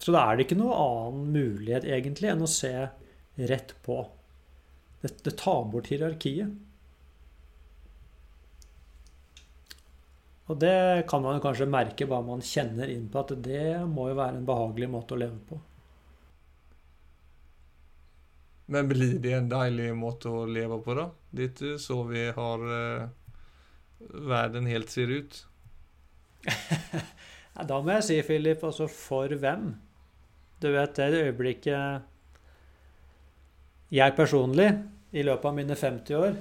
Så 0.01 0.15
da 0.15 0.25
er 0.25 0.37
det 0.37 0.47
ikke 0.47 0.59
noe 0.59 0.79
annen 0.79 1.29
mulighet 1.35 1.87
egentlig 1.87 2.33
enn 2.33 2.43
å 2.43 2.51
se 2.51 2.73
rett 3.35 3.75
på. 3.83 3.99
Det, 5.01 5.25
det 5.25 5.37
tar 5.38 5.64
bort 5.70 5.90
hierarkiet. 5.92 6.55
Og 10.44 10.59
det 10.61 11.07
kan 11.09 11.23
man 11.25 11.40
kanskje 11.40 11.68
merke 11.73 12.07
bare 12.09 12.27
man 12.27 12.44
kjenner 12.44 12.90
inn 12.92 13.07
på 13.09 13.23
at 13.23 13.33
det 13.44 13.81
må 13.88 14.11
jo 14.11 14.18
være 14.18 14.40
en 14.40 14.49
behagelig 14.49 14.90
måte 14.92 15.16
å 15.16 15.20
leve 15.23 15.40
på. 15.49 15.61
Men 18.66 18.88
blir 18.88 19.18
det 19.20 19.33
en 19.37 19.49
deilig 19.49 19.90
måte 19.97 20.31
å 20.33 20.44
leve 20.49 20.79
på, 20.85 20.97
da? 20.97 21.11
Det 21.31 21.42
er 21.42 21.51
ikke 21.53 21.81
så 21.81 21.99
vi 22.09 22.23
har 22.37 22.62
uh, 22.64 23.09
verden 24.29 24.68
helt 24.68 24.92
ser 24.92 25.12
ut. 25.12 25.40
da 27.70 27.81
må 27.81 27.99
jeg 27.99 28.07
si, 28.09 28.20
Philip, 28.25 28.64
altså 28.64 28.88
for 28.88 29.33
hvem? 29.40 29.75
Du 30.61 30.70
vet, 30.73 30.97
det 30.97 31.25
øyeblikket 31.27 32.09
Jeg 33.92 34.16
personlig, 34.16 34.70
i 35.14 35.23
løpet 35.23 35.47
av 35.51 35.57
mine 35.57 35.77
50 35.79 36.16
år, 36.18 36.37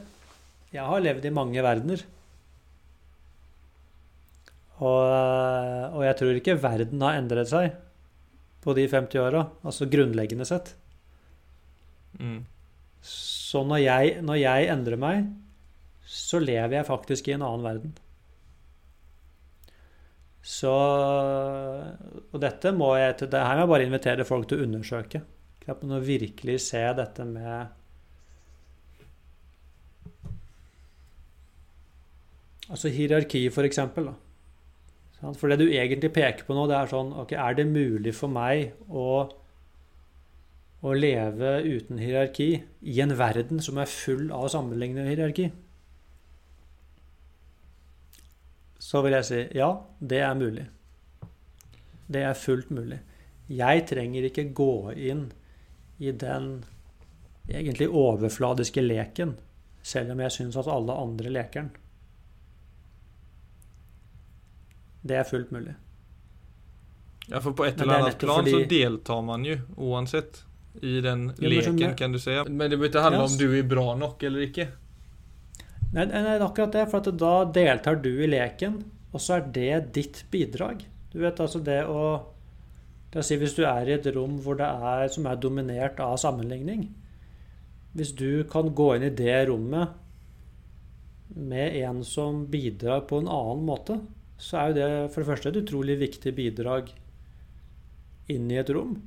jeg 0.73 0.85
har 0.89 1.03
levd 1.03 1.25
i 1.27 1.33
mange 1.33 1.63
verdener. 1.63 2.01
Og, 4.81 5.03
og 5.93 6.01
jeg 6.07 6.17
tror 6.19 6.39
ikke 6.39 6.57
verden 6.61 7.03
har 7.05 7.19
endret 7.19 7.51
seg 7.51 7.75
på 8.63 8.73
de 8.77 8.87
50 8.89 9.21
åra, 9.21 9.43
altså 9.61 9.89
grunnleggende 9.91 10.47
sett. 10.47 10.73
Mm. 12.17 12.41
Så 13.03 13.63
når 13.67 13.83
jeg, 13.83 14.15
når 14.25 14.39
jeg 14.39 14.71
endrer 14.73 14.99
meg, 14.99 15.27
så 16.07 16.39
lever 16.41 16.79
jeg 16.79 16.87
faktisk 16.87 17.29
i 17.29 17.35
en 17.35 17.45
annen 17.45 17.67
verden. 17.67 17.93
Så 20.43 20.71
Og 20.73 22.39
dette 22.43 22.73
må 22.75 22.89
jeg 22.99 23.15
det 23.21 23.39
her 23.39 23.55
må 23.55 23.63
jeg 23.63 23.71
bare 23.71 23.85
invitere 23.87 24.27
folk 24.27 24.49
til 24.49 24.59
å 24.59 24.65
undersøke. 24.67 25.21
Å 25.67 25.99
virkelig 26.03 26.59
se 26.67 26.81
dette 26.97 27.25
med 27.27 27.79
Altså 32.73 32.89
hierarki, 32.89 33.49
for 33.53 33.67
eksempel. 33.67 34.07
Da. 34.07 35.31
For 35.37 35.51
det 35.51 35.59
du 35.59 35.67
egentlig 35.67 36.09
peker 36.15 36.47
på 36.47 36.55
nå, 36.55 36.63
det 36.71 36.77
er 36.77 36.89
sånn 36.89 37.11
ok, 37.21 37.33
Er 37.37 37.57
det 37.59 37.67
mulig 37.69 38.13
for 38.15 38.31
meg 38.31 38.71
å, 38.89 39.27
å 40.81 40.93
leve 40.95 41.51
uten 41.67 41.99
hierarki 42.01 42.47
i 42.81 42.95
en 43.03 43.13
verden 43.19 43.61
som 43.61 43.77
er 43.77 43.91
full 43.91 44.31
av 44.33 44.47
sammenlignende 44.55 45.11
hierarki? 45.11 45.51
så 48.83 49.01
vil 49.03 49.15
jeg 49.15 49.27
si 49.27 49.39
ja, 49.57 49.69
det 49.99 50.19
er 50.21 50.35
mulig. 50.37 50.65
Det 52.11 52.23
er 52.27 52.35
fullt 52.37 52.71
mulig. 52.73 52.99
Jeg 53.49 53.85
trenger 53.89 54.27
ikke 54.27 54.49
gå 54.55 54.73
inn 55.09 55.23
i 55.97 56.11
den 56.11 56.65
egentlig 57.47 57.89
overfladiske 57.89 58.81
leken, 58.81 59.35
selv 59.81 60.13
om 60.13 60.21
jeg 60.23 60.35
syns 60.37 60.57
at 60.59 60.69
alle 60.71 60.95
andre 60.95 61.33
leker 61.33 61.65
den. 61.65 61.71
Det 65.03 65.19
er 65.19 65.27
fullt 65.27 65.51
mulig. 65.51 65.73
Ja, 67.27 67.39
for 67.43 67.51
på 67.55 67.65
et 67.67 67.81
eller 67.81 68.05
annet 68.05 68.17
plan 68.19 68.43
fordi... 68.43 68.51
så 68.51 68.69
deltar 68.69 69.21
man 69.23 69.45
jo 69.47 69.57
uansett 69.75 70.43
i 70.81 70.99
den 71.03 71.27
jo, 71.37 71.49
leken, 71.49 71.95
kan 71.95 72.15
du 72.15 72.19
si. 72.19 72.35
Men 72.47 72.71
det 72.71 72.79
bør 72.79 72.89
ikke 72.89 73.03
handle 73.03 73.27
om 73.27 73.37
du 73.39 73.45
er 73.51 73.67
bra 73.67 73.93
nok 73.99 74.23
eller 74.23 74.47
ikke. 74.47 74.67
Nei, 75.93 76.07
nei, 76.09 76.23
det 76.25 76.45
akkurat 76.47 76.73
det. 76.73 76.87
For 76.89 77.13
da 77.13 77.33
deltar 77.53 77.99
du 78.01 78.09
i 78.15 78.29
leken, 78.31 78.79
og 79.13 79.21
så 79.21 79.37
er 79.37 79.49
det 79.55 79.73
ditt 79.99 80.23
bidrag. 80.33 80.81
Du 81.13 81.19
vet 81.21 81.39
altså 81.43 81.61
det 81.63 81.83
å 81.85 81.99
La 83.13 83.21
oss 83.21 83.29
si 83.29 83.37
hvis 83.37 83.53
du 83.53 83.61
er 83.69 83.89
i 83.89 83.93
et 83.93 84.07
rom 84.15 84.39
er, 84.41 85.07
som 85.13 85.27
er 85.29 85.37
dominert 85.37 85.99
av 86.01 86.17
sammenligning. 86.17 86.87
Hvis 87.93 88.13
du 88.17 88.43
kan 88.49 88.73
gå 88.73 88.95
inn 88.95 89.05
i 89.05 89.13
det 89.13 89.37
rommet 89.49 89.93
med 91.33 91.77
en 91.83 92.01
som 92.03 92.45
bidrar 92.49 93.05
på 93.09 93.21
en 93.21 93.29
annen 93.29 93.65
måte, 93.67 93.99
så 94.41 94.57
er 94.57 94.67
jo 94.69 94.77
det 94.79 94.89
for 95.13 95.21
det 95.21 95.29
første 95.29 95.51
et 95.51 95.59
utrolig 95.61 95.99
viktig 96.01 96.33
bidrag 96.35 96.89
inn 98.33 98.49
i 98.49 98.57
et 98.57 98.71
rom. 98.73 98.97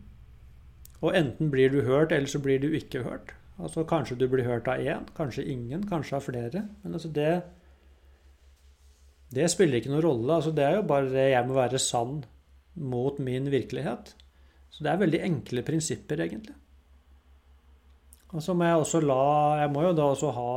Og 1.03 1.11
enten 1.19 1.51
blir 1.51 1.75
du 1.75 1.83
hørt, 1.83 2.15
eller 2.15 2.31
så 2.31 2.39
blir 2.43 2.63
du 2.63 2.71
ikke 2.79 3.03
hørt. 3.03 3.35
Altså 3.59 3.85
Kanskje 3.89 4.19
du 4.21 4.29
blir 4.31 4.47
hørt 4.47 4.69
av 4.69 4.79
én, 4.79 5.11
kanskje 5.17 5.45
ingen, 5.51 5.83
kanskje 5.89 6.21
av 6.21 6.25
flere. 6.29 6.63
Men 6.83 6.95
altså 6.95 7.11
det, 7.11 7.43
det 9.35 9.51
spiller 9.51 9.81
ikke 9.81 9.93
noen 9.93 10.07
rolle. 10.07 10.39
Altså 10.39 10.55
det 10.55 10.65
er 10.65 10.79
jo 10.79 10.89
bare 10.89 11.11
det 11.11 11.29
jeg 11.33 11.49
må 11.49 11.59
være 11.59 11.83
sann 11.83 12.21
mot 12.77 13.19
min 13.19 13.51
virkelighet. 13.53 14.15
Så 14.71 14.85
det 14.85 14.93
er 14.93 15.03
veldig 15.03 15.23
enkle 15.25 15.65
prinsipper, 15.67 16.21
egentlig. 16.25 16.57
Og 18.35 18.43
så 18.43 18.57
må 18.57 18.67
jeg 18.67 18.81
også 18.81 19.01
la 19.05 19.23
Jeg 19.63 19.71
må 19.73 19.85
jo 19.85 19.95
da 19.97 20.09
også 20.11 20.33
ha 20.35 20.53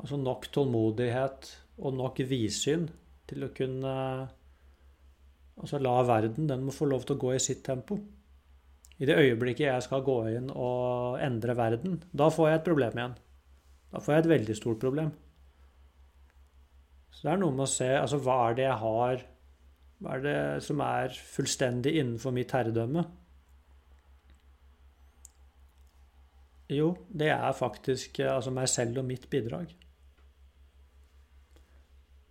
altså 0.00 0.16
nok 0.20 0.48
tålmodighet 0.52 1.50
og 1.84 1.94
nok 1.94 2.22
vidsyn 2.28 2.88
til 3.28 3.44
å 3.44 3.52
kunne 3.54 3.92
Altså 5.56 5.80
la 5.80 5.94
verden 6.04 6.48
Den 6.50 6.64
må 6.66 6.74
få 6.74 6.88
lov 6.88 7.06
til 7.06 7.16
å 7.16 7.20
gå 7.20 7.34
i 7.34 7.42
sitt 7.42 7.62
tempo. 7.64 7.96
I 8.96 9.06
det 9.08 9.16
øyeblikket 9.20 9.68
jeg 9.68 9.84
skal 9.84 10.04
gå 10.04 10.16
inn 10.32 10.50
og 10.52 11.16
endre 11.20 11.56
verden, 11.56 11.98
da 12.16 12.28
får 12.32 12.48
jeg 12.48 12.58
et 12.58 12.66
problem 12.66 12.98
igjen. 12.98 13.14
Da 13.92 14.00
får 14.00 14.14
jeg 14.14 14.22
et 14.22 14.28
veldig 14.32 14.56
stort 14.56 14.80
problem. 14.80 15.10
Så 17.12 17.24
det 17.24 17.32
er 17.32 17.40
noe 17.40 17.56
med 17.56 17.64
å 17.64 17.72
se 17.72 17.88
altså 17.96 18.20
hva 18.24 18.36
er 18.46 18.56
det 18.56 18.66
jeg 18.66 18.78
har 18.82 19.24
Hva 20.02 20.16
er 20.16 20.24
det 20.24 20.40
som 20.66 20.80
er 20.84 21.14
fullstendig 21.32 21.94
innenfor 21.96 22.34
mitt 22.36 22.52
herredømme? 22.52 23.06
Jo, 26.72 26.90
det 27.08 27.30
er 27.30 27.52
faktisk 27.54 28.18
altså 28.26 28.50
meg 28.50 28.68
selv 28.68 28.98
og 29.00 29.06
mitt 29.08 29.28
bidrag. 29.30 29.70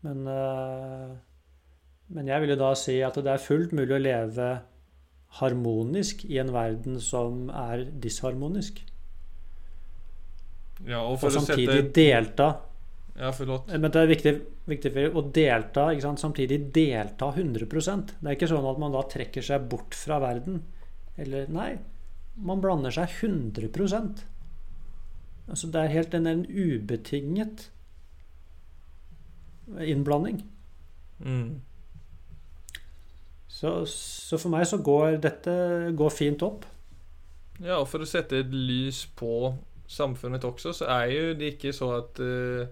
Men, 0.05 0.27
eh, 0.27 1.15
men 2.13 2.27
jeg 2.27 2.41
vil 2.41 2.53
jo 2.53 2.59
da 2.59 2.73
si 2.77 2.99
at 3.01 3.15
det 3.15 3.31
er 3.31 3.41
fullt 3.41 3.73
mulig 3.73 3.95
å 3.95 4.01
leve 4.03 4.49
harmonisk 5.39 6.25
i 6.29 6.37
en 6.39 6.53
verden 6.53 6.99
som 7.01 7.47
er 7.49 7.87
disharmonisk. 8.03 8.83
Ja, 10.85 10.99
og, 10.99 11.17
og 11.23 11.31
samtidig 11.31 11.79
sette... 11.79 11.93
delta 11.95 12.49
Ja, 13.15 13.31
forlåt. 13.31 13.69
Men 13.71 13.91
det 13.91 14.01
er 14.01 14.09
viktig, 14.11 14.31
viktig 14.67 14.91
for 14.91 15.19
å 15.19 15.21
delta, 15.35 15.87
samtidig 16.19 16.57
delta 16.75 17.29
100% 17.31 18.17
Det 18.19 18.27
er 18.27 18.35
ikke 18.35 18.49
sånn 18.51 18.67
at 18.67 18.81
man 18.81 18.91
da 18.91 19.05
trekker 19.07 19.45
seg 19.45 19.69
bort 19.71 19.95
fra 19.95 20.19
verden. 20.19 20.59
Eller 21.15 21.47
Nei, 21.47 21.77
man 22.35 22.63
blander 22.63 22.91
seg 22.91 23.07
100% 23.23 24.25
Altså 25.45 25.69
Det 25.71 25.79
er 25.79 25.93
helt 25.93 26.17
en, 26.17 26.27
en 26.27 26.43
ubetinget 26.49 27.69
innblanding. 29.65 30.43
Mm. 31.19 31.61
Så, 33.47 33.85
så 33.89 34.37
for 34.37 34.51
meg 34.53 34.65
så 34.69 34.77
går 34.83 35.19
dette 35.23 35.53
går 35.97 36.11
fint 36.13 36.43
opp. 36.45 36.65
Ja, 37.63 37.79
og 37.79 37.87
for 37.89 38.03
å 38.03 38.09
sette 38.09 38.41
et 38.43 38.51
lys 38.51 39.05
på 39.17 39.53
samfunnet 39.87 40.43
også, 40.45 40.73
så 40.75 40.89
er 40.91 41.13
jo 41.13 41.37
det 41.39 41.53
ikke 41.55 41.71
så 41.73 41.91
at 42.01 42.19
eh, 42.21 42.67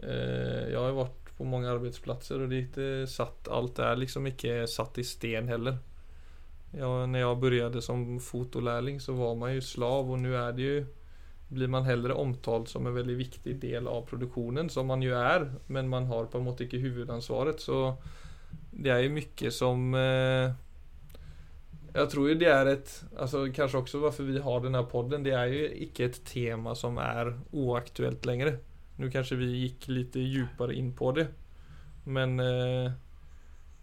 Jeg 0.00 0.78
har 0.78 0.94
vært 0.96 1.32
på 1.36 1.46
mange 1.48 1.70
arbeidsplasser, 1.70 2.42
og 2.42 2.52
det 2.52 2.66
ikke 2.66 2.88
satt 3.10 3.50
Alt 3.52 3.80
er 3.82 4.00
liksom 4.00 4.26
ikke 4.30 4.62
satt 4.70 5.00
i 5.02 5.04
sten 5.06 5.50
heller. 5.52 5.78
Ja, 6.72 6.88
når 7.04 7.18
jeg 7.20 7.40
begynte 7.42 7.84
som 7.84 8.06
fotolærling, 8.22 9.00
så 9.00 9.12
var 9.18 9.36
man 9.36 9.52
jo 9.56 9.64
slav, 9.64 10.08
og 10.08 10.20
nå 10.22 10.32
er 10.32 10.56
det 10.56 10.68
jo 10.68 10.76
blir 11.52 11.68
man 11.68 11.84
heller 11.84 12.14
omtalt 12.16 12.70
som 12.72 12.86
en 12.88 12.94
veldig 12.96 13.14
viktig 13.18 13.58
del 13.60 13.88
av 13.90 14.06
produksjonen, 14.08 14.70
som 14.72 14.88
man 14.88 15.02
jo 15.04 15.12
er, 15.18 15.50
men 15.68 15.90
man 15.92 16.08
har 16.08 16.30
på 16.32 16.40
en 16.40 16.46
måte 16.46 16.64
ikke 16.64 16.80
hovedansvaret. 16.80 17.60
Så 17.60 17.92
det 18.72 18.92
er 18.94 19.02
jo 19.04 19.12
mye 19.18 19.52
som 19.52 19.92
eh, 19.96 20.54
Jeg 21.92 22.08
tror 22.08 22.30
jo 22.30 22.38
det 22.40 22.48
er 22.48 22.70
et 22.70 22.90
altså 23.20 23.44
Kanskje 23.52 23.82
også 23.82 24.00
hvorfor 24.00 24.28
vi 24.28 24.40
har 24.40 24.64
denne 24.64 24.80
podden. 24.88 25.24
Det 25.24 25.34
er 25.36 25.52
jo 25.52 25.68
ikke 25.88 26.08
et 26.08 26.20
tema 26.24 26.72
som 26.78 26.96
er 26.96 27.34
uaktuelt 27.52 28.24
lenger. 28.28 28.56
Nå 29.02 29.10
kanskje 29.10 29.40
vi 29.40 29.48
gikk 29.64 29.88
litt 29.90 30.14
djupare 30.14 30.76
in 30.78 30.92
på 30.94 31.10
det, 31.16 31.26
men 32.04 32.38
eh, 32.40 32.92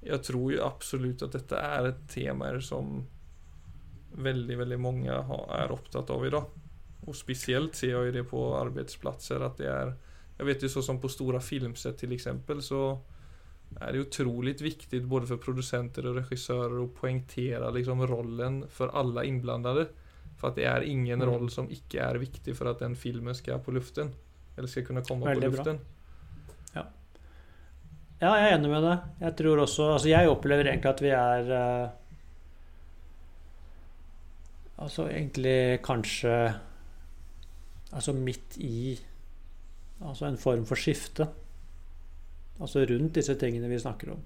jeg 0.08 0.24
tror 0.24 0.54
jo 0.54 0.64
absolut 0.64 1.26
at 1.26 1.36
dette 1.36 1.60
er 1.60 1.90
et 1.90 2.06
tema 2.08 2.54
som 2.64 3.02
veldig, 4.16 4.58
veldig 4.62 4.80
mange 4.80 5.12
er 5.12 5.74
opptatt 5.76 6.10
av 6.16 6.24
i 6.26 6.32
dag. 6.32 6.48
Og 7.08 7.16
spesielt 7.16 7.76
ser 7.76 7.94
jeg 7.94 8.10
jo 8.10 8.16
det 8.16 8.24
på 8.30 8.44
arbetsplatser 8.60 9.40
att 9.42 9.58
det 9.58 9.68
är 9.68 9.94
Jeg 10.38 10.46
vet 10.46 10.62
jo 10.64 10.70
så 10.70 10.82
som 10.82 11.02
på 11.02 11.10
store 11.10 11.42
filmsett 11.42 11.98
til 11.98 12.14
eksempel, 12.14 12.62
så 12.64 13.00
er 13.82 13.92
det 13.92 14.06
otroligt 14.06 14.62
viktig 14.62 15.02
både 15.04 15.28
for 15.28 15.38
producenter 15.38 16.06
og 16.08 16.16
regissører 16.16 16.80
å 16.80 16.88
poängtera 16.96 17.70
liksom 17.76 18.08
rollen 18.08 18.64
for 18.70 18.88
alle 18.88 19.26
inblandade. 19.28 19.88
For 20.38 20.48
att 20.48 20.56
det 20.56 20.66
er 20.66 20.82
ingen 20.82 21.20
Mm. 21.20 21.30
roll 21.30 21.50
som 21.50 21.68
ikke 21.68 22.00
er 22.00 22.18
viktig 22.18 22.56
for 22.56 22.70
at 22.70 22.80
den 22.80 22.96
filmen 22.96 23.36
skal 23.36 23.60
på 23.60 23.72
luften. 23.72 24.14
Eller 24.60 24.68
skal 24.72 24.86
kunne 24.90 25.02
komme 25.08 25.26
Veldig 25.30 25.48
på 25.50 25.56
bra. 25.56 25.64
luften. 25.64 25.80
Ja, 28.20 28.34
jeg 28.36 28.50
er 28.52 28.58
enig 28.58 28.68
med 28.74 28.84
deg. 28.84 29.04
Jeg 29.24 29.36
tror 29.40 29.62
også 29.64 29.86
Altså, 29.94 30.10
jeg 30.12 30.28
opplever 30.28 30.68
egentlig 30.68 30.90
at 30.92 31.02
vi 31.06 31.12
er 31.16 31.52
uh, 31.56 31.90
Altså 34.84 35.06
egentlig 35.08 35.80
kanskje 35.88 36.34
Altså 37.96 38.14
midt 38.16 38.58
i 38.60 38.98
Altså 40.04 40.28
en 40.30 40.38
form 40.40 40.66
for 40.68 40.80
skifte. 40.80 41.26
Altså 42.60 42.84
rundt 42.88 43.16
disse 43.18 43.34
tingene 43.40 43.68
vi 43.72 43.80
snakker 43.80 44.14
om. 44.14 44.22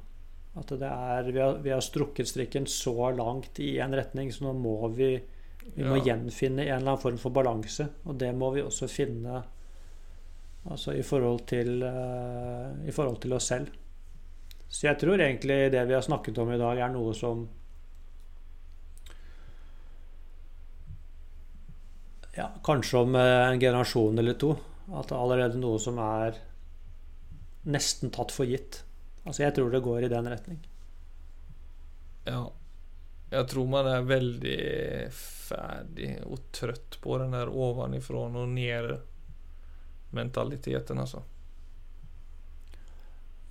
At 0.57 0.69
det 0.69 0.89
er 0.89 1.29
Vi 1.31 1.39
har, 1.41 1.55
vi 1.65 1.69
har 1.73 1.81
strukket 1.81 2.29
strikken 2.29 2.65
så 2.69 3.09
langt 3.17 3.57
i 3.59 3.75
en 3.81 3.93
retning, 3.97 4.29
så 4.33 4.45
nå 4.49 4.53
må 4.57 4.75
vi 4.93 5.15
Vi 5.77 5.83
må 5.85 5.95
Ja. 5.97 6.03
gjenfinne 6.13 6.61
en 6.65 6.67
eller 6.81 6.91
annen 6.91 7.01
form 7.01 7.17
for 7.17 7.29
balanse. 7.33 7.87
Og 8.05 8.17
det 8.19 8.33
må 8.35 8.51
vi 8.53 8.61
også 8.61 8.89
finne 8.89 9.43
Altså 10.71 10.93
i 10.95 11.04
forhold 11.04 11.43
til 11.49 11.84
eh, 11.84 12.88
I 12.88 12.93
forhold 12.95 13.19
til 13.23 13.36
oss 13.36 13.49
selv. 13.52 13.71
Så 14.69 14.88
jeg 14.88 14.99
tror 15.02 15.21
egentlig 15.21 15.71
det 15.73 15.84
vi 15.89 15.93
har 15.93 16.06
snakket 16.06 16.39
om 16.41 16.54
i 16.54 16.62
dag, 16.62 16.80
er 16.80 16.93
noe 16.93 17.13
som 17.17 17.45
Ja, 22.34 22.47
kanskje 22.65 23.04
om 23.04 23.15
eh, 23.15 23.52
en 23.52 23.60
generasjon 23.62 24.17
eller 24.17 24.39
to. 24.41 24.56
At 24.89 25.12
det 25.12 25.15
er 25.15 25.21
allerede 25.21 25.62
noe 25.62 25.78
som 25.80 25.99
er 26.02 26.39
nesten 27.69 28.12
tatt 28.12 28.34
for 28.34 28.49
gitt. 28.49 28.82
Altså 29.23 29.45
jeg 29.45 29.56
tror 29.56 29.69
det 29.71 29.84
går 29.86 30.08
i 30.08 30.12
den 30.12 30.28
retning. 30.32 30.60
Ja. 32.26 32.47
Jeg 33.34 33.47
tror 33.49 33.69
man 33.69 33.88
er 33.89 34.04
veldig 34.06 34.58
ferdig 35.13 36.12
og 36.28 36.43
trøtt 36.54 36.99
på 37.02 37.17
den 37.21 37.34
der 37.34 37.49
ovenifra 37.49 38.28
og 38.28 38.36
ned-mentaliteten, 40.13 40.99
altså. 40.99 41.23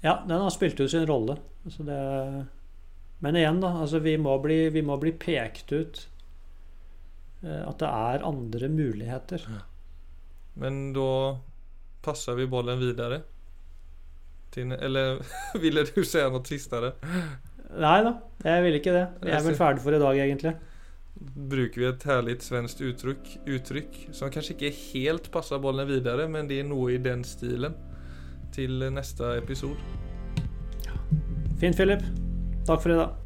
Ja, 0.01 0.23
den 0.29 0.41
har 0.41 0.51
spilt 0.51 0.81
ut 0.81 0.91
sin 0.91 1.07
rolle. 1.07 1.37
Altså 1.65 1.83
det, 1.83 1.99
men 3.19 3.37
igjen, 3.37 3.61
da. 3.63 3.69
Altså 3.83 3.99
vi, 3.99 4.17
må 4.19 4.39
bli, 4.43 4.69
vi 4.71 4.83
må 4.83 4.97
bli 4.99 5.13
pekt 5.13 5.73
ut 5.73 6.09
eh, 7.45 7.63
at 7.63 7.79
det 7.79 7.91
er 7.91 8.27
andre 8.27 8.69
muligheter. 8.69 9.47
Men 10.59 10.93
da 10.97 11.39
passer 12.03 12.35
vi 12.39 12.49
bollen 12.51 12.83
videre. 12.83 13.23
Til, 14.53 14.75
eller 14.75 15.23
ville 15.63 15.87
du 15.87 16.03
si 16.05 16.19
noe 16.19 16.43
siste? 16.45 16.83
Nei 17.73 17.99
da, 18.05 18.17
jeg 18.45 18.67
vil 18.67 18.81
ikke 18.81 18.97
det. 18.97 19.07
Jeg 19.23 19.39
er 19.39 19.47
vel 19.47 19.57
ferdig 19.57 19.87
for 19.87 19.95
i 19.95 20.03
dag, 20.03 20.19
egentlig. 20.27 20.57
Bruker 21.21 21.81
vi 21.81 21.89
et 21.89 22.05
herlig 22.09 22.39
svensk 22.43 22.83
uttrykk, 22.89 23.33
uttrykk 23.47 23.99
som 24.17 24.33
kanskje 24.33 24.57
ikke 24.57 24.73
helt 24.93 25.31
passer 25.35 25.61
bollen 25.63 25.89
videre, 25.89 26.29
men 26.29 26.49
det 26.51 26.63
er 26.63 26.69
noe 26.69 26.95
i 26.95 27.01
den 27.03 27.25
stilen 27.27 27.77
til 28.53 28.85
neste 28.93 29.37
episode. 29.39 29.79
Fint, 31.61 31.77
Philip. 31.77 32.03
Takk 32.67 32.83
for 32.83 32.95
i 32.95 32.99
dag. 32.99 33.22